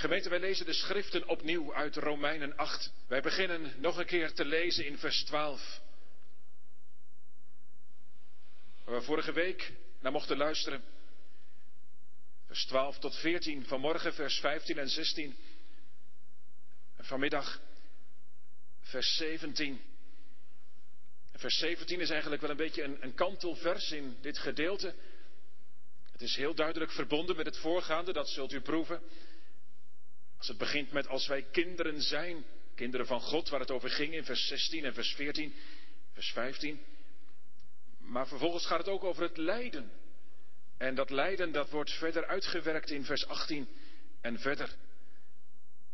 Gemeente, 0.00 0.28
wij 0.28 0.40
lezen 0.40 0.66
de 0.66 0.72
schriften 0.72 1.28
opnieuw 1.28 1.74
uit 1.74 1.96
Romeinen 1.96 2.56
8. 2.56 2.92
Wij 3.08 3.20
beginnen 3.20 3.72
nog 3.80 3.96
een 3.96 4.06
keer 4.06 4.32
te 4.32 4.44
lezen 4.44 4.86
in 4.86 4.98
vers 4.98 5.24
12. 5.24 5.80
Waar 8.84 8.94
we 8.94 9.02
vorige 9.02 9.32
week 9.32 9.72
naar 10.00 10.12
mochten 10.12 10.36
luisteren. 10.36 10.84
Vers 12.46 12.64
12 12.66 12.98
tot 12.98 13.16
14, 13.16 13.66
vanmorgen 13.66 14.14
vers 14.14 14.38
15 14.40 14.78
en 14.78 14.88
16. 14.88 15.36
En 16.96 17.04
vanmiddag 17.04 17.60
vers 18.80 19.16
17. 19.16 19.80
En 21.32 21.38
vers 21.38 21.58
17 21.58 22.00
is 22.00 22.10
eigenlijk 22.10 22.42
wel 22.42 22.50
een 22.50 22.56
beetje 22.56 22.82
een, 22.82 22.96
een 23.00 23.14
kantelvers 23.14 23.90
in 23.90 24.16
dit 24.20 24.38
gedeelte. 24.38 24.94
Het 26.12 26.22
is 26.22 26.36
heel 26.36 26.54
duidelijk 26.54 26.92
verbonden 26.92 27.36
met 27.36 27.46
het 27.46 27.58
voorgaande, 27.58 28.12
dat 28.12 28.28
zult 28.28 28.52
u 28.52 28.60
proeven. 28.60 29.02
Als 30.38 30.48
het 30.48 30.58
begint 30.58 30.92
met 30.92 31.08
als 31.08 31.26
wij 31.26 31.42
kinderen 31.42 32.02
zijn, 32.02 32.44
kinderen 32.74 33.06
van 33.06 33.20
God, 33.20 33.48
waar 33.48 33.60
het 33.60 33.70
over 33.70 33.90
ging 33.90 34.14
in 34.14 34.24
vers 34.24 34.46
16 34.46 34.84
en 34.84 34.94
vers 34.94 35.14
14, 35.14 35.54
vers 36.12 36.32
15. 36.32 36.84
Maar 37.98 38.26
vervolgens 38.26 38.66
gaat 38.66 38.78
het 38.78 38.88
ook 38.88 39.04
over 39.04 39.22
het 39.22 39.36
lijden. 39.36 39.90
En 40.76 40.94
dat 40.94 41.10
lijden 41.10 41.52
dat 41.52 41.70
wordt 41.70 41.90
verder 41.90 42.26
uitgewerkt 42.26 42.90
in 42.90 43.04
vers 43.04 43.26
18 43.26 43.68
en 44.20 44.38
verder. 44.38 44.76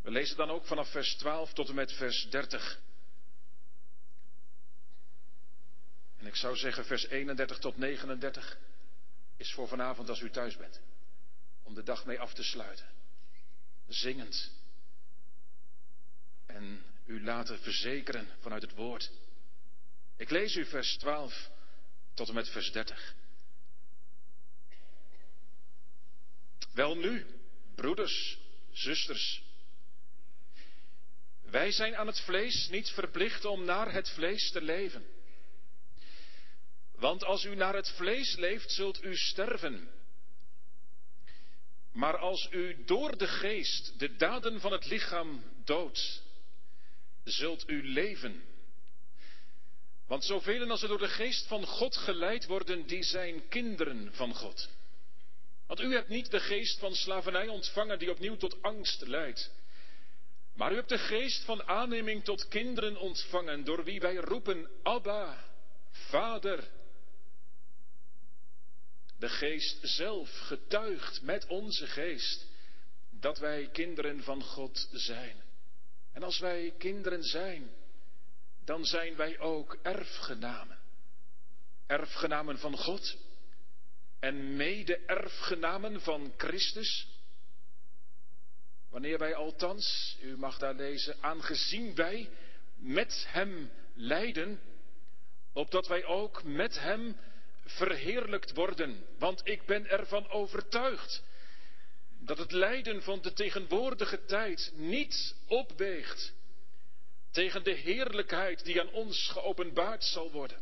We 0.01 0.11
lezen 0.11 0.37
dan 0.37 0.49
ook 0.49 0.65
vanaf 0.65 0.91
vers 0.91 1.15
12 1.15 1.53
tot 1.53 1.69
en 1.69 1.75
met 1.75 1.91
vers 1.91 2.29
30. 2.29 2.79
En 6.17 6.25
ik 6.25 6.35
zou 6.35 6.55
zeggen 6.55 6.85
vers 6.85 7.07
31 7.07 7.59
tot 7.59 7.77
39 7.77 8.57
is 9.37 9.53
voor 9.53 9.67
vanavond 9.67 10.09
als 10.09 10.19
u 10.19 10.29
thuis 10.29 10.57
bent. 10.57 10.81
Om 11.63 11.73
de 11.73 11.83
dag 11.83 12.05
mee 12.05 12.19
af 12.19 12.33
te 12.33 12.43
sluiten. 12.43 12.92
Zingend. 13.87 14.51
En 16.45 16.83
u 17.05 17.23
laten 17.23 17.59
verzekeren 17.59 18.27
vanuit 18.39 18.61
het 18.61 18.73
woord. 18.73 19.11
Ik 20.17 20.29
lees 20.29 20.55
u 20.55 20.65
vers 20.65 20.97
12 20.97 21.49
tot 22.13 22.27
en 22.27 22.33
met 22.33 22.49
vers 22.49 22.71
30. 22.71 23.15
Wel 26.73 26.95
nu, 26.95 27.25
broeders, 27.75 28.37
zusters. 28.71 29.43
Wij 31.41 31.71
zijn 31.71 31.95
aan 31.95 32.07
het 32.07 32.19
vlees 32.19 32.67
niet 32.69 32.89
verplicht 32.89 33.45
om 33.45 33.65
naar 33.65 33.93
het 33.93 34.09
vlees 34.09 34.51
te 34.51 34.61
leven. 34.61 35.05
Want 36.91 37.23
als 37.23 37.43
u 37.43 37.55
naar 37.55 37.75
het 37.75 37.89
vlees 37.89 38.35
leeft, 38.35 38.71
zult 38.71 39.03
u 39.03 39.15
sterven. 39.15 39.89
Maar 41.93 42.17
als 42.17 42.47
u 42.51 42.83
door 42.85 43.17
de 43.17 43.27
geest 43.27 43.99
de 43.99 44.15
daden 44.15 44.59
van 44.59 44.71
het 44.71 44.85
lichaam 44.85 45.43
doodt, 45.65 46.21
zult 47.23 47.69
u 47.69 47.87
leven. 47.87 48.43
Want 50.07 50.25
zoveel 50.25 50.69
als 50.69 50.81
er 50.81 50.87
door 50.87 50.97
de 50.97 51.07
geest 51.07 51.47
van 51.47 51.65
God 51.65 51.97
geleid 51.97 52.45
worden, 52.45 52.87
die 52.87 53.03
zijn 53.03 53.47
kinderen 53.47 54.09
van 54.13 54.33
God. 54.33 54.69
Want 55.67 55.79
u 55.79 55.93
hebt 55.93 56.09
niet 56.09 56.31
de 56.31 56.39
geest 56.39 56.79
van 56.79 56.95
slavernij 56.95 57.47
ontvangen 57.47 57.99
die 57.99 58.11
opnieuw 58.11 58.35
tot 58.35 58.61
angst 58.61 59.01
leidt. 59.01 59.51
Maar 60.55 60.71
u 60.71 60.75
hebt 60.75 60.89
de 60.89 60.97
geest 60.97 61.43
van 61.43 61.67
aanneming 61.67 62.23
tot 62.23 62.47
kinderen 62.47 62.97
ontvangen, 62.97 63.63
door 63.63 63.83
wie 63.83 63.99
wij 63.99 64.15
roepen, 64.15 64.69
Abba, 64.83 65.43
Vader. 65.91 66.69
De 69.23 69.29
geest 69.29 69.77
zelf 69.81 70.29
getuigt 70.39 71.21
met 71.21 71.47
onze 71.47 71.87
geest 71.87 72.45
dat 73.09 73.37
wij 73.37 73.69
kinderen 73.71 74.23
van 74.23 74.43
God 74.43 74.87
zijn. 74.91 75.43
En 76.13 76.23
als 76.23 76.39
wij 76.39 76.73
kinderen 76.77 77.23
zijn, 77.23 77.69
dan 78.65 78.85
zijn 78.85 79.15
wij 79.15 79.39
ook 79.39 79.77
erfgenamen. 79.81 80.79
Erfgenamen 81.87 82.57
van 82.57 82.77
God 82.77 83.17
en 84.19 84.55
mede-erfgenamen 84.55 86.01
van 86.01 86.33
Christus. 86.37 87.07
Wanneer 88.89 89.17
wij 89.17 89.35
althans, 89.35 90.17
u 90.21 90.37
mag 90.37 90.57
daar 90.57 90.75
lezen, 90.75 91.23
aangezien 91.23 91.95
wij 91.95 92.29
met 92.75 93.25
Hem 93.27 93.71
lijden, 93.93 94.59
opdat 95.53 95.87
wij 95.87 96.05
ook 96.05 96.43
met 96.43 96.79
Hem 96.79 97.17
verheerlijkt 97.73 98.53
worden. 98.53 99.05
Want 99.17 99.41
ik 99.43 99.65
ben 99.65 99.89
ervan 99.89 100.29
overtuigd 100.29 101.23
dat 102.19 102.37
het 102.37 102.51
lijden 102.51 103.01
van 103.01 103.21
de 103.21 103.33
tegenwoordige 103.33 104.25
tijd 104.25 104.71
niet 104.75 105.35
opweegt 105.47 106.33
tegen 107.31 107.63
de 107.63 107.73
heerlijkheid 107.73 108.65
die 108.65 108.81
aan 108.81 108.91
ons 108.91 109.27
geopenbaard 109.27 110.03
zal 110.03 110.31
worden. 110.31 110.57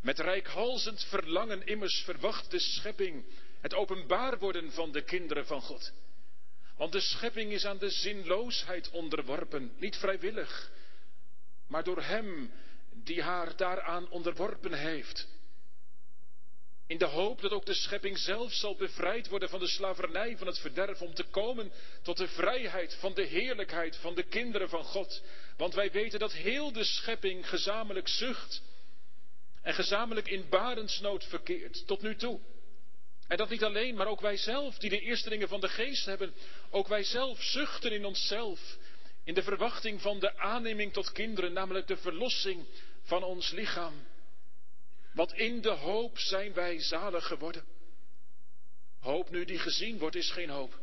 Met 0.00 0.18
rijkhalzend 0.18 1.04
verlangen 1.04 1.66
immers 1.66 2.02
verwacht 2.04 2.50
de 2.50 2.58
schepping 2.58 3.24
het 3.60 3.74
openbaar 3.74 4.38
worden 4.38 4.72
van 4.72 4.92
de 4.92 5.02
kinderen 5.02 5.46
van 5.46 5.60
God. 5.60 5.92
Want 6.76 6.92
de 6.92 7.00
schepping 7.00 7.52
is 7.52 7.64
aan 7.64 7.78
de 7.78 7.90
zinloosheid 7.90 8.90
onderworpen, 8.90 9.72
niet 9.78 9.96
vrijwillig, 9.96 10.70
maar 11.68 11.84
door 11.84 12.02
Hem 12.02 12.52
die 12.92 13.22
haar 13.22 13.56
daaraan 13.56 14.08
onderworpen 14.08 14.72
heeft. 14.72 15.28
In 16.86 16.98
de 16.98 17.04
hoop 17.04 17.40
dat 17.40 17.52
ook 17.52 17.66
de 17.66 17.74
schepping 17.74 18.18
zelf 18.18 18.52
zal 18.52 18.76
bevrijd 18.76 19.28
worden 19.28 19.48
van 19.48 19.58
de 19.58 19.66
slavernij 19.66 20.36
van 20.36 20.46
het 20.46 20.58
verderf, 20.58 21.02
om 21.02 21.14
te 21.14 21.24
komen 21.24 21.72
tot 22.02 22.16
de 22.16 22.28
vrijheid 22.28 22.94
van 22.94 23.14
de 23.14 23.22
heerlijkheid 23.22 23.96
van 23.96 24.14
de 24.14 24.22
kinderen 24.22 24.68
van 24.68 24.84
God. 24.84 25.22
Want 25.56 25.74
wij 25.74 25.90
weten 25.90 26.18
dat 26.18 26.32
heel 26.32 26.72
de 26.72 26.84
schepping 26.84 27.48
gezamenlijk 27.48 28.08
zucht 28.08 28.62
en 29.62 29.74
gezamenlijk 29.74 30.28
in 30.28 30.48
barensnood 30.48 31.24
verkeert, 31.24 31.86
tot 31.86 32.02
nu 32.02 32.16
toe. 32.16 32.40
En 33.28 33.36
dat 33.36 33.50
niet 33.50 33.64
alleen, 33.64 33.94
maar 33.94 34.06
ook 34.06 34.20
wij 34.20 34.36
zelf, 34.36 34.78
die 34.78 34.90
de 34.90 35.00
eerstelingen 35.00 35.48
van 35.48 35.60
de 35.60 35.68
geest 35.68 36.04
hebben, 36.04 36.34
ook 36.70 36.88
wij 36.88 37.04
zelf 37.04 37.42
zuchten 37.42 37.92
in 37.92 38.04
onszelf, 38.04 38.76
in 39.24 39.34
de 39.34 39.42
verwachting 39.42 40.00
van 40.00 40.18
de 40.18 40.36
aanneming 40.36 40.92
tot 40.92 41.12
kinderen, 41.12 41.52
namelijk 41.52 41.86
de 41.86 41.96
verlossing 41.96 42.66
van 43.02 43.22
ons 43.22 43.50
lichaam. 43.50 44.06
Want 45.14 45.32
in 45.32 45.60
de 45.60 45.70
hoop 45.70 46.18
zijn 46.18 46.52
wij 46.52 46.80
zalig 46.80 47.26
geworden. 47.26 47.64
Hoop 48.98 49.30
nu 49.30 49.44
die 49.44 49.58
gezien 49.58 49.98
wordt, 49.98 50.16
is 50.16 50.30
geen 50.30 50.50
hoop. 50.50 50.80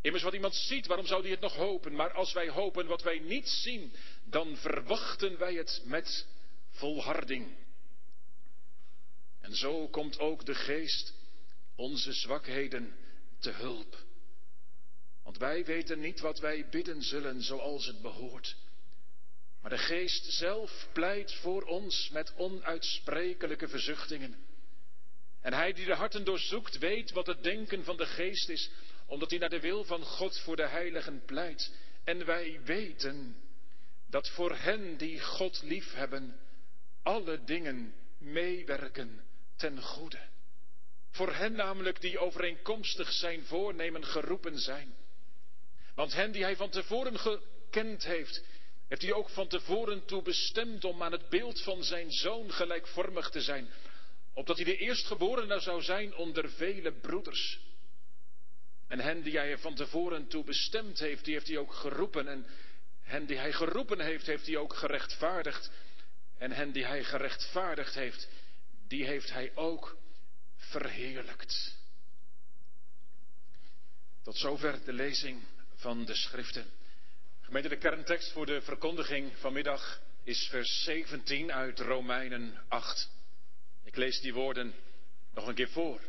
Immers 0.00 0.22
wat 0.22 0.34
iemand 0.34 0.54
ziet, 0.54 0.86
waarom 0.86 1.06
zou 1.06 1.22
hij 1.22 1.30
het 1.30 1.40
nog 1.40 1.54
hopen? 1.54 1.94
Maar 1.94 2.12
als 2.12 2.32
wij 2.32 2.48
hopen 2.48 2.86
wat 2.86 3.02
wij 3.02 3.18
niet 3.18 3.48
zien, 3.48 3.92
dan 4.24 4.56
verwachten 4.56 5.38
wij 5.38 5.54
het 5.54 5.82
met 5.84 6.26
volharding. 6.70 7.56
En 9.40 9.54
zo 9.54 9.88
komt 9.88 10.18
ook 10.18 10.46
de 10.46 10.54
geest 10.54 11.14
onze 11.76 12.12
zwakheden 12.12 12.96
te 13.38 13.50
hulp. 13.50 14.04
Want 15.22 15.38
wij 15.38 15.64
weten 15.64 16.00
niet 16.00 16.20
wat 16.20 16.38
wij 16.38 16.68
bidden 16.68 17.02
zullen 17.02 17.42
zoals 17.42 17.86
het 17.86 18.02
behoort. 18.02 18.56
Maar 19.62 19.70
de 19.70 19.78
geest 19.78 20.32
zelf 20.32 20.88
pleit 20.92 21.32
voor 21.32 21.62
ons 21.62 22.08
met 22.12 22.34
onuitsprekelijke 22.36 23.68
verzuchtingen. 23.68 24.36
En 25.40 25.52
hij 25.52 25.72
die 25.72 25.86
de 25.86 25.94
harten 25.94 26.24
doorzoekt, 26.24 26.78
weet 26.78 27.10
wat 27.10 27.26
het 27.26 27.42
denken 27.42 27.84
van 27.84 27.96
de 27.96 28.06
geest 28.06 28.48
is, 28.48 28.70
omdat 29.06 29.30
hij 29.30 29.38
naar 29.38 29.48
de 29.48 29.60
wil 29.60 29.84
van 29.84 30.02
God 30.02 30.40
voor 30.40 30.56
de 30.56 30.68
heiligen 30.68 31.24
pleit. 31.24 31.72
En 32.04 32.24
wij 32.24 32.60
weten 32.64 33.36
dat 34.08 34.28
voor 34.28 34.56
hen 34.56 34.96
die 34.96 35.20
God 35.20 35.62
liefhebben, 35.62 36.40
alle 37.02 37.44
dingen 37.44 37.94
meewerken 38.18 39.24
ten 39.56 39.82
goede. 39.82 40.28
Voor 41.10 41.34
hen 41.34 41.52
namelijk 41.52 42.00
die 42.00 42.18
overeenkomstig 42.18 43.12
zijn 43.12 43.44
voornemen 43.44 44.04
geroepen 44.04 44.58
zijn. 44.58 44.94
Want 45.94 46.12
hen 46.12 46.32
die 46.32 46.42
hij 46.42 46.56
van 46.56 46.70
tevoren 46.70 47.18
gekend 47.18 48.04
heeft, 48.04 48.44
heeft 48.92 49.04
hij 49.04 49.12
ook 49.12 49.28
van 49.28 49.48
tevoren 49.48 50.04
toe 50.04 50.22
bestemd 50.22 50.84
om 50.84 51.02
aan 51.02 51.12
het 51.12 51.28
beeld 51.28 51.62
van 51.62 51.84
zijn 51.84 52.12
zoon 52.12 52.52
gelijkvormig 52.52 53.30
te 53.30 53.40
zijn, 53.40 53.68
opdat 54.34 54.56
hij 54.56 54.64
de 54.64 54.76
eerstgeborene 54.76 55.60
zou 55.60 55.82
zijn 55.82 56.14
onder 56.14 56.50
vele 56.50 56.92
broeders. 56.92 57.60
En 58.88 59.00
hen 59.00 59.22
die 59.22 59.36
hij 59.36 59.58
van 59.58 59.74
tevoren 59.74 60.26
toe 60.26 60.44
bestemd 60.44 60.98
heeft, 60.98 61.24
die 61.24 61.34
heeft 61.34 61.48
hij 61.48 61.58
ook 61.58 61.74
geroepen. 61.74 62.28
En 62.28 62.46
hen 63.02 63.26
die 63.26 63.36
hij 63.36 63.52
geroepen 63.52 64.00
heeft, 64.00 64.26
heeft 64.26 64.46
hij 64.46 64.56
ook 64.56 64.74
gerechtvaardigd. 64.74 65.70
En 66.38 66.50
hen 66.50 66.72
die 66.72 66.84
hij 66.84 67.04
gerechtvaardigd 67.04 67.94
heeft, 67.94 68.28
die 68.88 69.06
heeft 69.06 69.32
hij 69.32 69.52
ook 69.54 69.96
verheerlijkt. 70.56 71.76
Tot 74.22 74.36
zover 74.36 74.84
de 74.84 74.92
lezing 74.92 75.42
van 75.74 76.04
de 76.04 76.14
schriften. 76.14 76.80
Gemeente, 77.52 77.74
de 77.74 77.80
kerntekst 77.80 78.32
voor 78.32 78.46
de 78.46 78.62
verkondiging 78.62 79.38
vanmiddag 79.38 80.00
is 80.24 80.48
vers 80.50 80.82
17 80.82 81.52
uit 81.52 81.78
Romeinen 81.80 82.64
8. 82.68 83.10
Ik 83.84 83.96
lees 83.96 84.20
die 84.20 84.34
woorden 84.34 84.74
nog 85.34 85.46
een 85.46 85.54
keer 85.54 85.68
voor. 85.68 86.00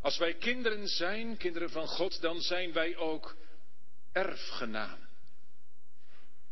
Als 0.00 0.18
wij 0.18 0.34
kinderen 0.34 0.88
zijn, 0.88 1.36
kinderen 1.36 1.70
van 1.70 1.86
God, 1.86 2.20
dan 2.20 2.40
zijn 2.40 2.72
wij 2.72 2.96
ook 2.96 3.36
erfgenamen. 4.12 5.08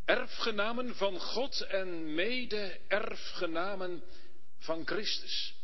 Erfgenamen 0.05 0.95
van 0.95 1.21
God 1.21 1.61
en 1.61 2.15
mede-erfgenamen 2.15 4.03
van 4.59 4.87
Christus. 4.87 5.55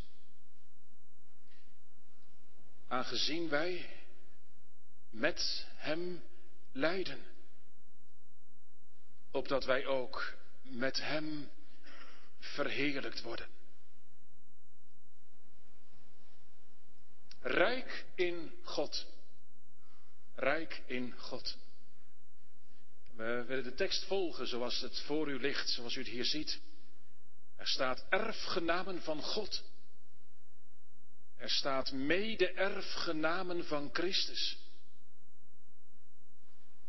Aangezien 2.88 3.48
wij 3.48 3.88
met 5.10 5.66
Hem 5.74 6.22
lijden, 6.72 7.34
opdat 9.36 9.64
wij 9.64 9.86
ook 9.86 10.34
met 10.62 11.00
Hem 11.00 11.50
verheerlijkt 12.38 13.22
worden. 13.22 13.48
Rijk 17.40 18.04
in 18.14 18.52
God. 18.62 19.06
Rijk 20.34 20.82
in 20.86 21.14
God. 21.18 21.56
We 23.14 23.44
willen 23.46 23.64
de 23.64 23.74
tekst 23.74 24.04
volgen 24.04 24.46
zoals 24.46 24.80
het 24.80 25.00
voor 25.00 25.28
u 25.28 25.40
ligt, 25.40 25.68
zoals 25.68 25.94
u 25.94 25.98
het 25.98 26.08
hier 26.08 26.24
ziet. 26.24 26.60
Er 27.56 27.66
staat 27.66 28.04
erfgenamen 28.08 29.02
van 29.02 29.22
God. 29.22 29.62
Er 31.36 31.50
staat 31.50 31.92
mede-erfgenamen 31.92 33.64
van 33.64 33.90
Christus. 33.92 34.58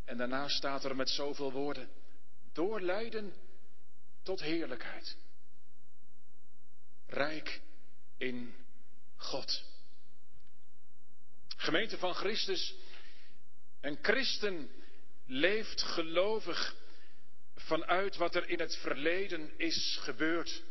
En 0.06 0.18
daarna 0.18 0.48
staat 0.48 0.84
er 0.84 0.96
met 0.96 1.10
zoveel 1.10 1.52
woorden, 1.52 1.90
door 2.58 2.82
lijden 2.82 3.34
tot 4.24 4.42
heerlijkheid. 4.42 5.18
Rijk 7.08 7.62
in 8.18 8.56
God. 9.16 9.64
Gemeente 11.58 11.98
van 11.98 12.14
Christus, 12.14 12.76
een 13.82 13.98
christen 14.02 14.72
leeft 15.26 15.82
gelovig 15.82 16.76
vanuit 17.56 18.16
wat 18.16 18.36
er 18.36 18.50
in 18.50 18.60
het 18.60 18.76
verleden 18.76 19.58
is 19.58 19.98
gebeurd. 20.02 20.64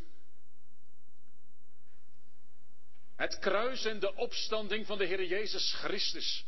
Het 3.17 3.39
kruis 3.39 3.85
en 3.85 4.01
de 4.01 4.15
opstanding 4.15 4.87
van 4.87 4.99
de 4.99 5.07
Heer 5.07 5.25
Jezus 5.25 5.73
Christus. 5.75 6.45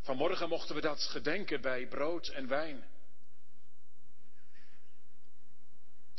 Vanmorgen 0.00 0.48
mochten 0.48 0.74
we 0.74 0.80
dat 0.80 1.02
gedenken 1.02 1.60
bij 1.60 1.86
brood 1.86 2.28
en 2.28 2.48
wijn. 2.48 2.93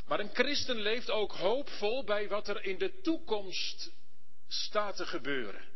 Maar 0.05 0.19
een 0.19 0.33
christen 0.33 0.75
leeft 0.75 1.09
ook 1.09 1.31
hoopvol 1.31 2.03
bij 2.03 2.27
wat 2.27 2.47
er 2.47 2.63
in 2.63 2.77
de 2.77 3.01
toekomst 3.01 3.91
staat 4.47 4.95
te 4.95 5.05
gebeuren. 5.05 5.73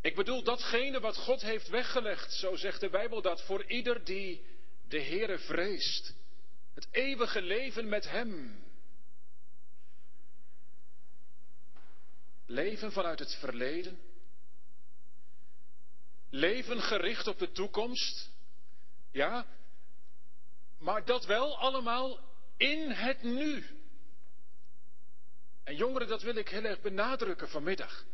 Ik 0.00 0.14
bedoel 0.14 0.42
datgene 0.42 1.00
wat 1.00 1.16
God 1.16 1.42
heeft 1.42 1.68
weggelegd, 1.68 2.32
zo 2.32 2.56
zegt 2.56 2.80
de 2.80 2.88
Bijbel 2.88 3.22
dat, 3.22 3.42
voor 3.42 3.64
ieder 3.64 4.04
die 4.04 4.44
de 4.88 5.02
Heere 5.02 5.38
vreest. 5.38 6.14
Het 6.74 6.88
eeuwige 6.90 7.42
leven 7.42 7.88
met 7.88 8.10
Hem. 8.10 8.64
Leven 12.46 12.92
vanuit 12.92 13.18
het 13.18 13.34
verleden. 13.34 14.00
Leven 16.30 16.80
gericht 16.80 17.26
op 17.26 17.38
de 17.38 17.52
toekomst. 17.52 18.30
Ja, 19.10 19.46
maar 20.82 21.04
dat 21.04 21.24
wel 21.24 21.58
allemaal 21.58 22.20
in 22.56 22.90
het 22.90 23.22
nu. 23.22 23.66
En 25.64 25.76
jongeren, 25.76 26.08
dat 26.08 26.22
wil 26.22 26.36
ik 26.36 26.48
heel 26.48 26.64
erg 26.64 26.80
benadrukken 26.80 27.48
vanmiddag. 27.48 28.04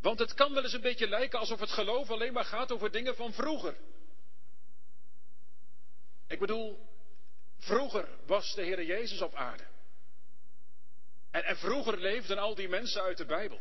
Want 0.00 0.18
het 0.18 0.34
kan 0.34 0.54
wel 0.54 0.62
eens 0.62 0.72
een 0.72 0.80
beetje 0.80 1.08
lijken 1.08 1.38
alsof 1.38 1.60
het 1.60 1.70
geloof 1.70 2.10
alleen 2.10 2.32
maar 2.32 2.44
gaat 2.44 2.72
over 2.72 2.90
dingen 2.90 3.16
van 3.16 3.32
vroeger. 3.32 3.76
Ik 6.26 6.38
bedoel, 6.38 6.86
vroeger 7.58 8.08
was 8.26 8.54
de 8.54 8.62
Heer 8.62 8.84
Jezus 8.84 9.20
op 9.20 9.34
aarde. 9.34 9.66
En, 11.30 11.44
en 11.44 11.56
vroeger 11.56 11.98
leefden 11.98 12.38
al 12.38 12.54
die 12.54 12.68
mensen 12.68 13.02
uit 13.02 13.16
de 13.16 13.24
Bijbel. 13.24 13.60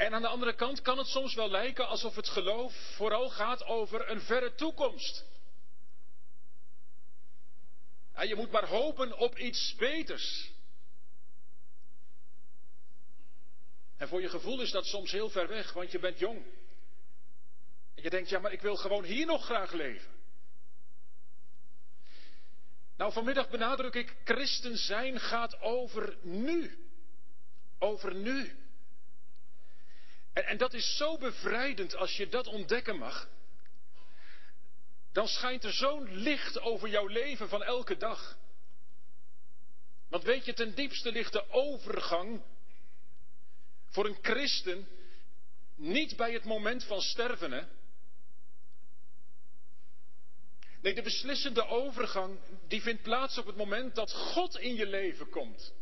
En 0.00 0.14
aan 0.14 0.22
de 0.22 0.28
andere 0.28 0.54
kant 0.54 0.82
kan 0.82 0.98
het 0.98 1.06
soms 1.06 1.34
wel 1.34 1.50
lijken 1.50 1.88
alsof 1.88 2.14
het 2.14 2.28
geloof 2.28 2.74
vooral 2.96 3.28
gaat 3.28 3.64
over 3.64 4.10
een 4.10 4.20
verre 4.20 4.54
toekomst. 4.54 5.24
je 8.26 8.34
moet 8.34 8.50
maar 8.50 8.68
hopen 8.68 9.18
op 9.18 9.38
iets 9.38 9.74
beters. 9.74 10.50
En 13.96 14.08
voor 14.08 14.20
je 14.20 14.28
gevoel 14.28 14.60
is 14.60 14.70
dat 14.70 14.86
soms 14.86 15.10
heel 15.10 15.30
ver 15.30 15.48
weg, 15.48 15.72
want 15.72 15.90
je 15.90 15.98
bent 15.98 16.18
jong. 16.18 16.44
En 17.94 18.02
je 18.02 18.10
denkt, 18.10 18.28
ja, 18.28 18.38
maar 18.38 18.52
ik 18.52 18.60
wil 18.60 18.76
gewoon 18.76 19.04
hier 19.04 19.26
nog 19.26 19.44
graag 19.44 19.72
leven. 19.72 20.10
Nou, 22.96 23.12
vanmiddag 23.12 23.50
benadruk 23.50 23.94
ik, 23.94 24.16
christen 24.24 24.76
zijn 24.76 25.20
gaat 25.20 25.60
over 25.60 26.18
nu. 26.22 26.88
Over 27.78 28.14
nu. 28.14 28.59
En, 30.32 30.46
en 30.46 30.58
dat 30.58 30.74
is 30.74 30.96
zo 30.96 31.18
bevrijdend 31.18 31.96
als 31.96 32.16
je 32.16 32.28
dat 32.28 32.46
ontdekken 32.46 32.98
mag. 32.98 33.28
Dan 35.12 35.28
schijnt 35.28 35.64
er 35.64 35.72
zo'n 35.72 36.14
licht 36.14 36.60
over 36.60 36.88
jouw 36.88 37.06
leven 37.06 37.48
van 37.48 37.62
elke 37.62 37.96
dag. 37.96 38.38
Want 40.08 40.24
weet 40.24 40.44
je, 40.44 40.52
ten 40.52 40.74
diepste 40.74 41.12
ligt 41.12 41.32
de 41.32 41.50
overgang 41.50 42.42
voor 43.88 44.06
een 44.06 44.18
christen 44.22 44.88
niet 45.74 46.16
bij 46.16 46.32
het 46.32 46.44
moment 46.44 46.84
van 46.84 47.00
sterven, 47.00 47.52
hè? 47.52 47.62
Nee, 50.80 50.94
de 50.94 51.02
beslissende 51.02 51.66
overgang 51.66 52.38
die 52.68 52.82
vindt 52.82 53.02
plaats 53.02 53.38
op 53.38 53.46
het 53.46 53.56
moment 53.56 53.94
dat 53.94 54.12
God 54.12 54.58
in 54.58 54.74
je 54.74 54.86
leven 54.86 55.28
komt. 55.28 55.72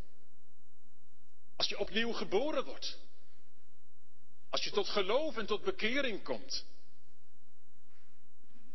Als 1.57 1.69
je 1.69 1.79
opnieuw 1.79 2.13
geboren 2.13 2.65
wordt. 2.65 2.99
Als 4.51 4.65
je 4.65 4.71
tot 4.71 4.89
geloof 4.89 5.37
en 5.37 5.47
tot 5.47 5.65
bekering 5.65 6.23
komt. 6.25 6.65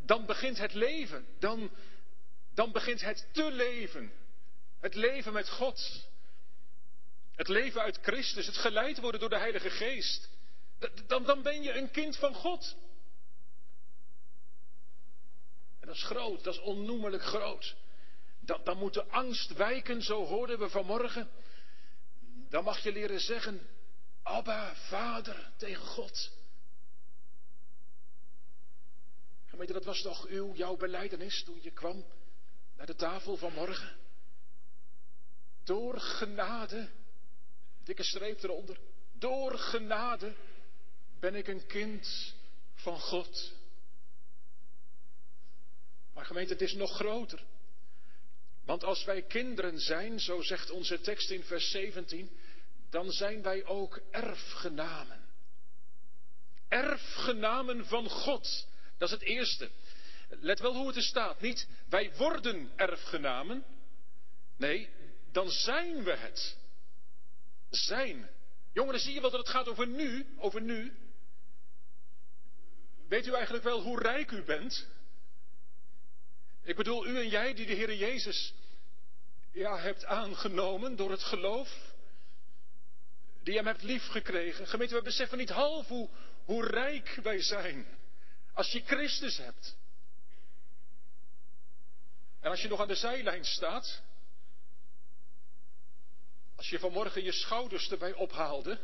Dan 0.06 0.25
begint 0.25 0.58
het 0.58 0.74
leven. 0.74 1.25
Dan, 1.40 1.72
dan 2.54 2.72
begint 2.72 3.02
het 3.02 3.28
te 3.31 3.52
leven. 3.52 4.12
Het 4.80 4.96
leven 4.96 5.34
met 5.34 5.50
God. 5.50 6.08
Het 7.36 7.48
leven 7.48 7.81
uit 7.81 8.00
Christus, 8.02 8.46
het 8.46 8.58
geleid 8.58 9.00
worden 9.00 9.20
door 9.20 9.30
de 9.30 9.38
Heilige 9.38 9.70
Geest. 9.70 10.30
Dan, 11.08 11.24
dan 11.24 11.42
ben 11.42 11.62
je 11.62 11.74
een 11.74 11.92
kind 11.92 12.18
van 12.18 12.34
God. 12.34 12.75
En 15.80 15.88
dat 15.88 15.96
is 15.96 16.03
groot, 16.03 16.44
dat 16.44 16.53
is 16.53 16.60
onnoemelijk 16.60 17.24
groot. 17.24 17.75
Dan, 18.39 18.62
dan 18.63 18.77
moet 18.77 18.94
de 18.94 19.06
angst 19.06 19.53
wijken, 19.53 20.01
zo 20.01 20.25
hoorden 20.25 20.60
we 20.60 20.70
vanmorgen. 20.70 21.30
Dan 22.50 22.63
mag 22.63 22.84
je 22.84 22.92
leren 22.92 23.20
zeggen, 23.20 23.68
Abba, 24.24 24.75
Vader, 24.75 25.51
tegen 25.58 25.86
God. 25.86 26.32
Gemeente, 29.46 29.74
dat 29.74 29.84
was 29.84 30.01
toch 30.01 30.25
uw, 30.25 30.53
jouw 30.53 30.75
beleidenis 30.75 31.44
toen 31.44 31.60
je 31.62 31.72
kwam 31.72 32.06
naar 32.77 32.86
de 32.86 32.96
tafel 32.96 33.38
vanmorgen? 33.38 33.98
Door 35.63 36.00
genade 36.00 36.89
Dikke 37.84 38.03
streep 38.03 38.44
eronder. 38.44 38.77
Door 39.12 39.58
genade 39.58 40.36
ben 41.20 41.36
ik 41.36 41.48
een 41.48 41.65
kind 41.65 42.36
van 42.74 43.00
God. 43.00 43.53
Maar 46.13 46.25
gemeente, 46.25 46.53
het 46.53 46.62
is 46.62 46.74
nog 46.74 46.92
groter. 46.96 47.44
Want 48.65 48.84
als 48.84 49.03
wij 49.03 49.22
kinderen 49.22 49.80
zijn, 49.80 50.20
zo 50.20 50.42
zegt 50.42 50.70
onze 50.70 51.01
tekst 51.01 51.30
in 51.30 51.44
vers 51.44 51.72
17, 51.72 52.38
dan 52.93 53.12
zijn 53.12 53.41
wij 53.41 53.65
ook 53.65 54.01
erfgenamen. 54.12 55.25
Erfgenamen 56.67 57.85
van 57.85 58.09
God. 58.09 58.67
Dat 58.97 59.07
is 59.07 59.13
het 59.13 59.23
eerste. 59.23 59.69
Let 60.29 60.59
wel 60.59 60.75
hoe 60.75 60.88
het 60.88 60.95
er 60.95 61.03
staat. 61.03 61.41
Niet 61.41 61.67
wij 61.89 62.15
worden 62.15 62.71
erfgenamen. 62.75 63.63
Nee, 64.57 64.89
dan 65.31 65.50
zijn 65.50 66.03
we 66.03 66.15
het 66.15 66.57
zijn. 67.69 68.29
Jongeren, 68.73 69.00
zie 69.00 69.13
je 69.13 69.21
wel 69.21 69.29
dat 69.29 69.39
het 69.39 69.50
gaat 69.50 69.67
over 69.67 69.88
nu, 69.88 70.27
over 70.38 70.62
nu? 70.62 70.97
Weet 73.07 73.27
u 73.27 73.33
eigenlijk 73.33 73.63
wel 73.63 73.81
hoe 73.81 74.00
rijk 74.00 74.31
u 74.31 74.43
bent? 74.43 74.88
Ik 76.63 76.75
bedoel, 76.75 77.07
u 77.07 77.17
en 77.17 77.29
jij 77.29 77.53
die 77.53 77.65
de 77.65 77.73
Heer 77.73 77.95
Jezus 77.95 78.53
ja, 79.51 79.77
hebt 79.77 80.05
aangenomen 80.05 80.95
door 80.95 81.12
het 81.12 81.23
geloof, 81.23 81.92
die 83.43 83.55
hem 83.55 83.65
hebt 83.65 83.81
liefgekregen. 83.81 84.67
Gemeente, 84.67 84.95
we 84.95 85.01
beseffen 85.01 85.38
niet 85.38 85.50
half 85.50 85.88
hoe, 85.88 86.09
hoe 86.45 86.65
rijk 86.65 87.19
wij 87.23 87.41
zijn 87.41 87.88
als 88.53 88.71
je 88.71 88.81
Christus 88.85 89.38
hebt. 89.38 89.75
En 92.39 92.50
als 92.50 92.62
je 92.62 92.67
nog 92.67 92.81
aan 92.81 92.88
de 92.88 92.95
zijlijn 92.95 93.45
staat, 93.45 94.01
Als 96.63 96.71
je 96.71 96.79
vanmorgen 96.79 97.23
je 97.23 97.31
schouders 97.31 97.91
erbij 97.91 98.13
ophaalde, 98.13 98.79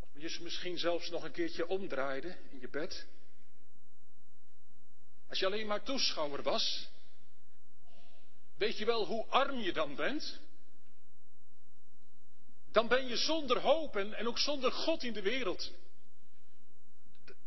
of 0.00 0.08
je 0.12 0.38
misschien 0.42 0.78
zelfs 0.78 1.10
nog 1.10 1.24
een 1.24 1.32
keertje 1.32 1.66
omdraaide 1.66 2.36
in 2.50 2.60
je 2.60 2.68
bed, 2.68 3.06
als 5.28 5.38
je 5.38 5.46
alleen 5.46 5.66
maar 5.66 5.82
toeschouwer 5.82 6.42
was, 6.42 6.88
weet 8.56 8.78
je 8.78 8.84
wel 8.84 9.06
hoe 9.06 9.26
arm 9.26 9.58
je 9.58 9.72
dan 9.72 9.94
bent? 9.94 10.40
Dan 12.72 12.88
ben 12.88 13.06
je 13.06 13.16
zonder 13.16 13.58
hoop 13.58 13.96
en, 13.96 14.26
ook 14.26 14.38
zonder 14.38 14.72
God 14.72 15.02
in 15.02 15.12
de 15.12 15.22
wereld. 15.22 15.72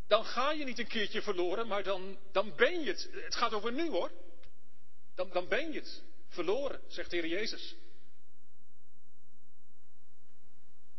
Dan 0.08 0.25
ga 0.25 0.51
je 0.51 0.65
niet 0.65 0.80
een 0.80 0.88
keertje 0.88 1.22
verloren, 1.22 1.68
maar 1.68 1.84
dan, 1.84 2.18
dan 2.32 2.56
ben 2.56 2.82
je 2.82 2.88
het. 2.88 3.10
Het 3.12 3.36
gaat 3.36 3.53
over 3.53 3.72
nu 3.72 3.89
hoor. 3.89 4.12
Dan, 5.15 5.30
dan 5.30 5.48
ben 5.48 5.72
je 5.72 5.80
het. 5.80 6.01
Verloren, 6.27 6.82
zegt 6.88 7.10
de 7.10 7.18
Heer 7.18 7.27
Jezus. 7.27 7.75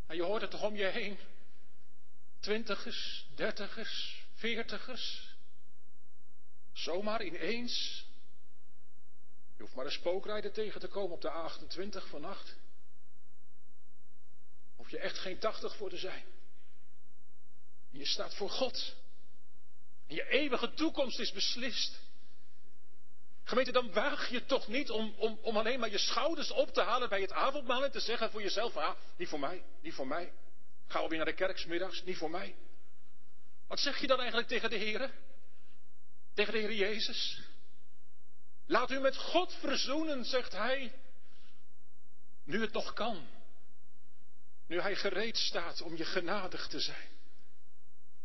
En 0.06 0.16
je 0.16 0.22
hoort 0.22 0.40
het 0.40 0.50
toch 0.50 0.62
om 0.62 0.76
je 0.76 0.84
heen. 0.84 1.18
Twintigers, 2.40 3.26
dertigers, 3.34 4.24
veertigers. 4.34 5.34
Zomaar 6.72 7.24
ineens. 7.24 8.06
Je 9.56 9.62
hoeft 9.62 9.74
maar 9.74 9.84
een 9.84 9.90
spookrijder 9.90 10.52
tegen 10.52 10.80
te 10.80 10.88
komen 10.88 11.14
op 11.14 11.20
de 11.20 11.30
A28 11.30 12.08
vannacht. 12.08 12.56
Hoef 14.84 14.92
je 14.92 14.98
echt 14.98 15.18
geen 15.18 15.38
tachtig 15.38 15.76
voor 15.76 15.90
te 15.90 15.96
zijn. 15.96 16.24
je 17.90 18.06
staat 18.06 18.34
voor 18.34 18.50
God. 18.50 18.94
En 20.06 20.14
je 20.14 20.28
eeuwige 20.28 20.74
toekomst 20.74 21.18
is 21.18 21.32
beslist. 21.32 22.00
Gemeente, 23.44 23.72
dan 23.72 23.92
waag 23.92 24.30
je 24.30 24.44
toch 24.44 24.68
niet 24.68 24.90
om, 24.90 25.14
om, 25.16 25.38
om 25.42 25.56
alleen 25.56 25.80
maar 25.80 25.90
je 25.90 25.98
schouders 25.98 26.50
op 26.50 26.72
te 26.72 26.82
halen 26.82 27.08
bij 27.08 27.20
het 27.20 27.32
avondmaal 27.32 27.84
en 27.84 27.90
te 27.90 28.00
zeggen 28.00 28.30
voor 28.30 28.42
jezelf, 28.42 28.76
ah, 28.76 28.96
niet 29.16 29.28
voor 29.28 29.40
mij, 29.40 29.64
niet 29.80 29.94
voor 29.94 30.06
mij. 30.06 30.32
Ga 30.86 30.98
alweer 30.98 31.16
naar 31.16 31.26
de 31.26 31.34
kerk 31.34 31.58
smiddags, 31.58 32.02
niet 32.02 32.16
voor 32.16 32.30
mij. 32.30 32.54
Wat 33.66 33.80
zeg 33.80 34.00
je 34.00 34.06
dan 34.06 34.18
eigenlijk 34.18 34.48
tegen 34.48 34.70
de 34.70 34.76
Heer? 34.76 35.10
Tegen 36.34 36.52
de 36.52 36.58
Heer 36.58 36.74
Jezus? 36.74 37.40
Laat 38.66 38.90
u 38.90 39.00
met 39.00 39.16
God 39.16 39.54
verzoenen, 39.54 40.24
zegt 40.24 40.52
Hij, 40.52 40.92
nu 42.44 42.60
het 42.60 42.72
nog 42.72 42.92
kan. 42.92 43.42
Nu 44.66 44.80
Hij 44.80 44.96
gereed 44.96 45.36
staat 45.36 45.82
om 45.82 45.96
je 45.96 46.04
genadig 46.04 46.66
te 46.66 46.80
zijn. 46.80 47.08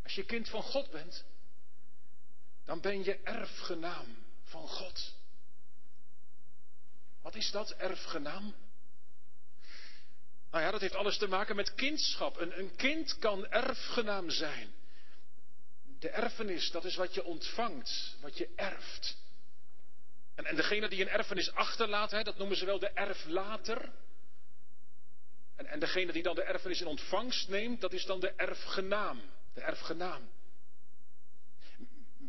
Als 0.04 0.14
je 0.14 0.26
kind 0.26 0.50
van 0.50 0.64
God 0.64 0.92
bent, 0.92 1.26
dan 2.66 2.82
ben 2.82 3.04
je 3.04 3.20
erfgenaam 3.24 4.18
van 4.44 4.68
God. 4.68 5.14
Wat 7.22 7.36
is 7.36 7.52
dat, 7.52 7.72
erfgenaam? 7.72 8.56
Nou 10.52 10.64
ja, 10.64 10.72
dat 10.72 10.82
heeft 10.82 10.96
alles 10.96 11.18
te 11.18 11.28
maken 11.28 11.56
met 11.56 11.76
kindschap. 11.76 12.38
Een, 12.38 12.60
een 12.60 12.76
kind 12.76 13.18
kan 13.18 13.48
erfgenaam 13.48 14.30
zijn. 14.30 14.74
De 16.00 16.10
erfenis, 16.10 16.72
dat 16.72 16.86
is 16.86 16.96
wat 16.96 17.14
je 17.14 17.24
ontvangt, 17.24 18.16
wat 18.22 18.38
je 18.38 18.50
erft. 18.56 19.18
En, 20.36 20.46
en 20.46 20.56
degene 20.56 20.90
die 20.90 21.02
een 21.02 21.10
erfenis 21.10 21.52
achterlaat, 21.52 22.12
hè, 22.12 22.24
dat 22.24 22.38
noemen 22.38 22.58
ze 22.58 22.66
wel 22.66 22.80
de 22.80 22.90
erflater. 22.90 23.92
En, 25.60 25.68
en 25.68 25.80
degene 25.80 26.12
die 26.12 26.24
dan 26.24 26.36
de 26.36 26.44
erfenis 26.44 26.82
in 26.82 26.88
ontvangst 26.88 27.50
neemt, 27.50 27.82
dat 27.82 27.94
is 27.94 28.06
dan 28.06 28.20
de 28.20 28.32
erfgenaam. 28.32 29.22
De 29.54 29.62
erfgenaam. 29.62 30.30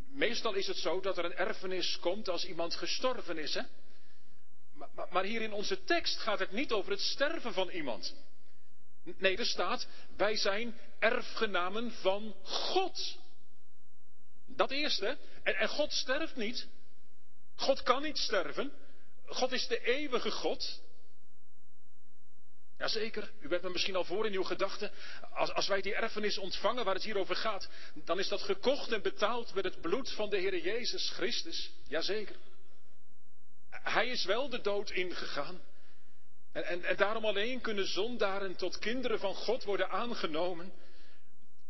Meestal 0.08 0.54
is 0.54 0.66
het 0.66 0.76
zo 0.76 1.00
dat 1.00 1.18
er 1.18 1.24
een 1.24 1.34
erfenis 1.34 1.98
komt 2.00 2.28
als 2.28 2.44
iemand 2.44 2.74
gestorven 2.74 3.38
is. 3.38 3.54
Hè? 3.54 3.62
Maar, 4.72 5.06
maar, 5.10 5.24
hier 5.24 5.42
in 5.42 5.52
onze 5.52 5.84
tekst 5.84 6.18
gaat 6.18 6.38
het 6.38 6.52
niet 6.52 6.72
over 6.72 6.90
het 6.90 7.00
sterven 7.00 7.52
van 7.52 7.68
iemand. 7.68 8.14
Nee, 9.02 9.36
er 9.36 9.46
staat, 9.46 9.86
wij 10.16 10.36
zijn 10.36 10.78
erfgenamen 10.98 11.92
van 11.92 12.34
God. 12.42 13.18
Dat 14.46 14.70
eerste. 14.70 15.18
En, 15.42 15.54
en 15.54 15.68
God 15.68 15.92
sterft 15.92 16.36
niet. 16.36 16.66
God 17.54 17.82
kan 17.82 18.02
niet 18.02 18.18
sterven. 18.18 18.72
God 19.26 19.52
is 19.52 19.66
de 19.66 19.80
eeuwige 19.80 20.30
God. 20.30 20.80
Jazeker, 22.80 23.30
u 23.40 23.48
bent 23.48 23.62
me 23.62 23.70
misschien 23.70 23.96
al 23.96 24.04
voor 24.04 24.26
in 24.26 24.32
uw 24.32 24.42
gedachten. 24.42 24.90
Als, 25.32 25.52
als 25.52 25.68
wij 25.68 25.80
die 25.80 25.94
erfenis 25.94 26.38
ontvangen 26.38 26.84
waar 26.84 26.94
het 26.94 27.04
hier 27.04 27.18
over 27.18 27.36
gaat, 27.36 27.68
dan 27.94 28.18
is 28.18 28.28
dat 28.28 28.42
gekocht 28.42 28.92
en 28.92 29.02
betaald 29.02 29.54
met 29.54 29.64
het 29.64 29.80
bloed 29.80 30.12
van 30.12 30.30
de 30.30 30.36
Heer 30.36 30.58
Jezus 30.58 31.10
Christus. 31.10 31.70
Jazeker. 31.88 32.36
Hij 33.70 34.08
is 34.08 34.24
wel 34.24 34.48
de 34.48 34.60
dood 34.60 34.90
ingegaan. 34.90 35.60
En, 36.52 36.82
en, 36.84 36.96
daarom 36.96 37.24
alleen 37.24 37.60
kunnen 37.60 37.86
zondaren 37.86 38.56
tot 38.56 38.78
kinderen 38.78 39.18
van 39.18 39.34
God 39.34 39.64
worden 39.64 39.90
aangenomen. 39.90 40.72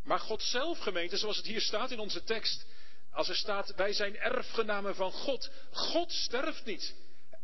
Maar 0.04 0.20
God 0.20 0.42
zelf, 0.42 0.78
gemeente, 0.78 1.16
zoals 1.16 1.36
het 1.36 1.46
hier 1.46 1.60
staat 1.60 1.90
in 1.90 1.98
onze 1.98 2.24
tekst, 2.24 2.66
als 3.12 3.28
er 3.28 3.36
staat, 3.36 3.74
wij 3.74 3.92
zijn 3.92 4.16
erfgenamen 4.16 4.94
van 4.94 5.12
God. 5.12 5.50
God 5.70 6.12
sterft 6.12 6.64
niet. 6.64 6.94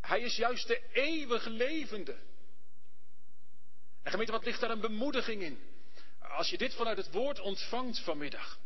Hij 0.00 0.20
is 0.20 0.36
juist 0.36 0.66
de 0.66 0.80
eeuwig 0.92 1.44
levende. 1.44 2.16
En 4.06 4.12
gemeente, 4.12 4.32
wat 4.32 4.44
ligt 4.44 4.60
daar 4.60 4.70
een 4.70 4.80
bemoediging 4.80 5.42
in? 5.42 5.58
Als 6.18 6.48
je 6.48 6.58
dit 6.58 6.74
vanuit 6.74 6.96
het 6.96 7.12
woord 7.12 7.40
ontvangt 7.40 8.00
vanmiddag. 8.00 8.58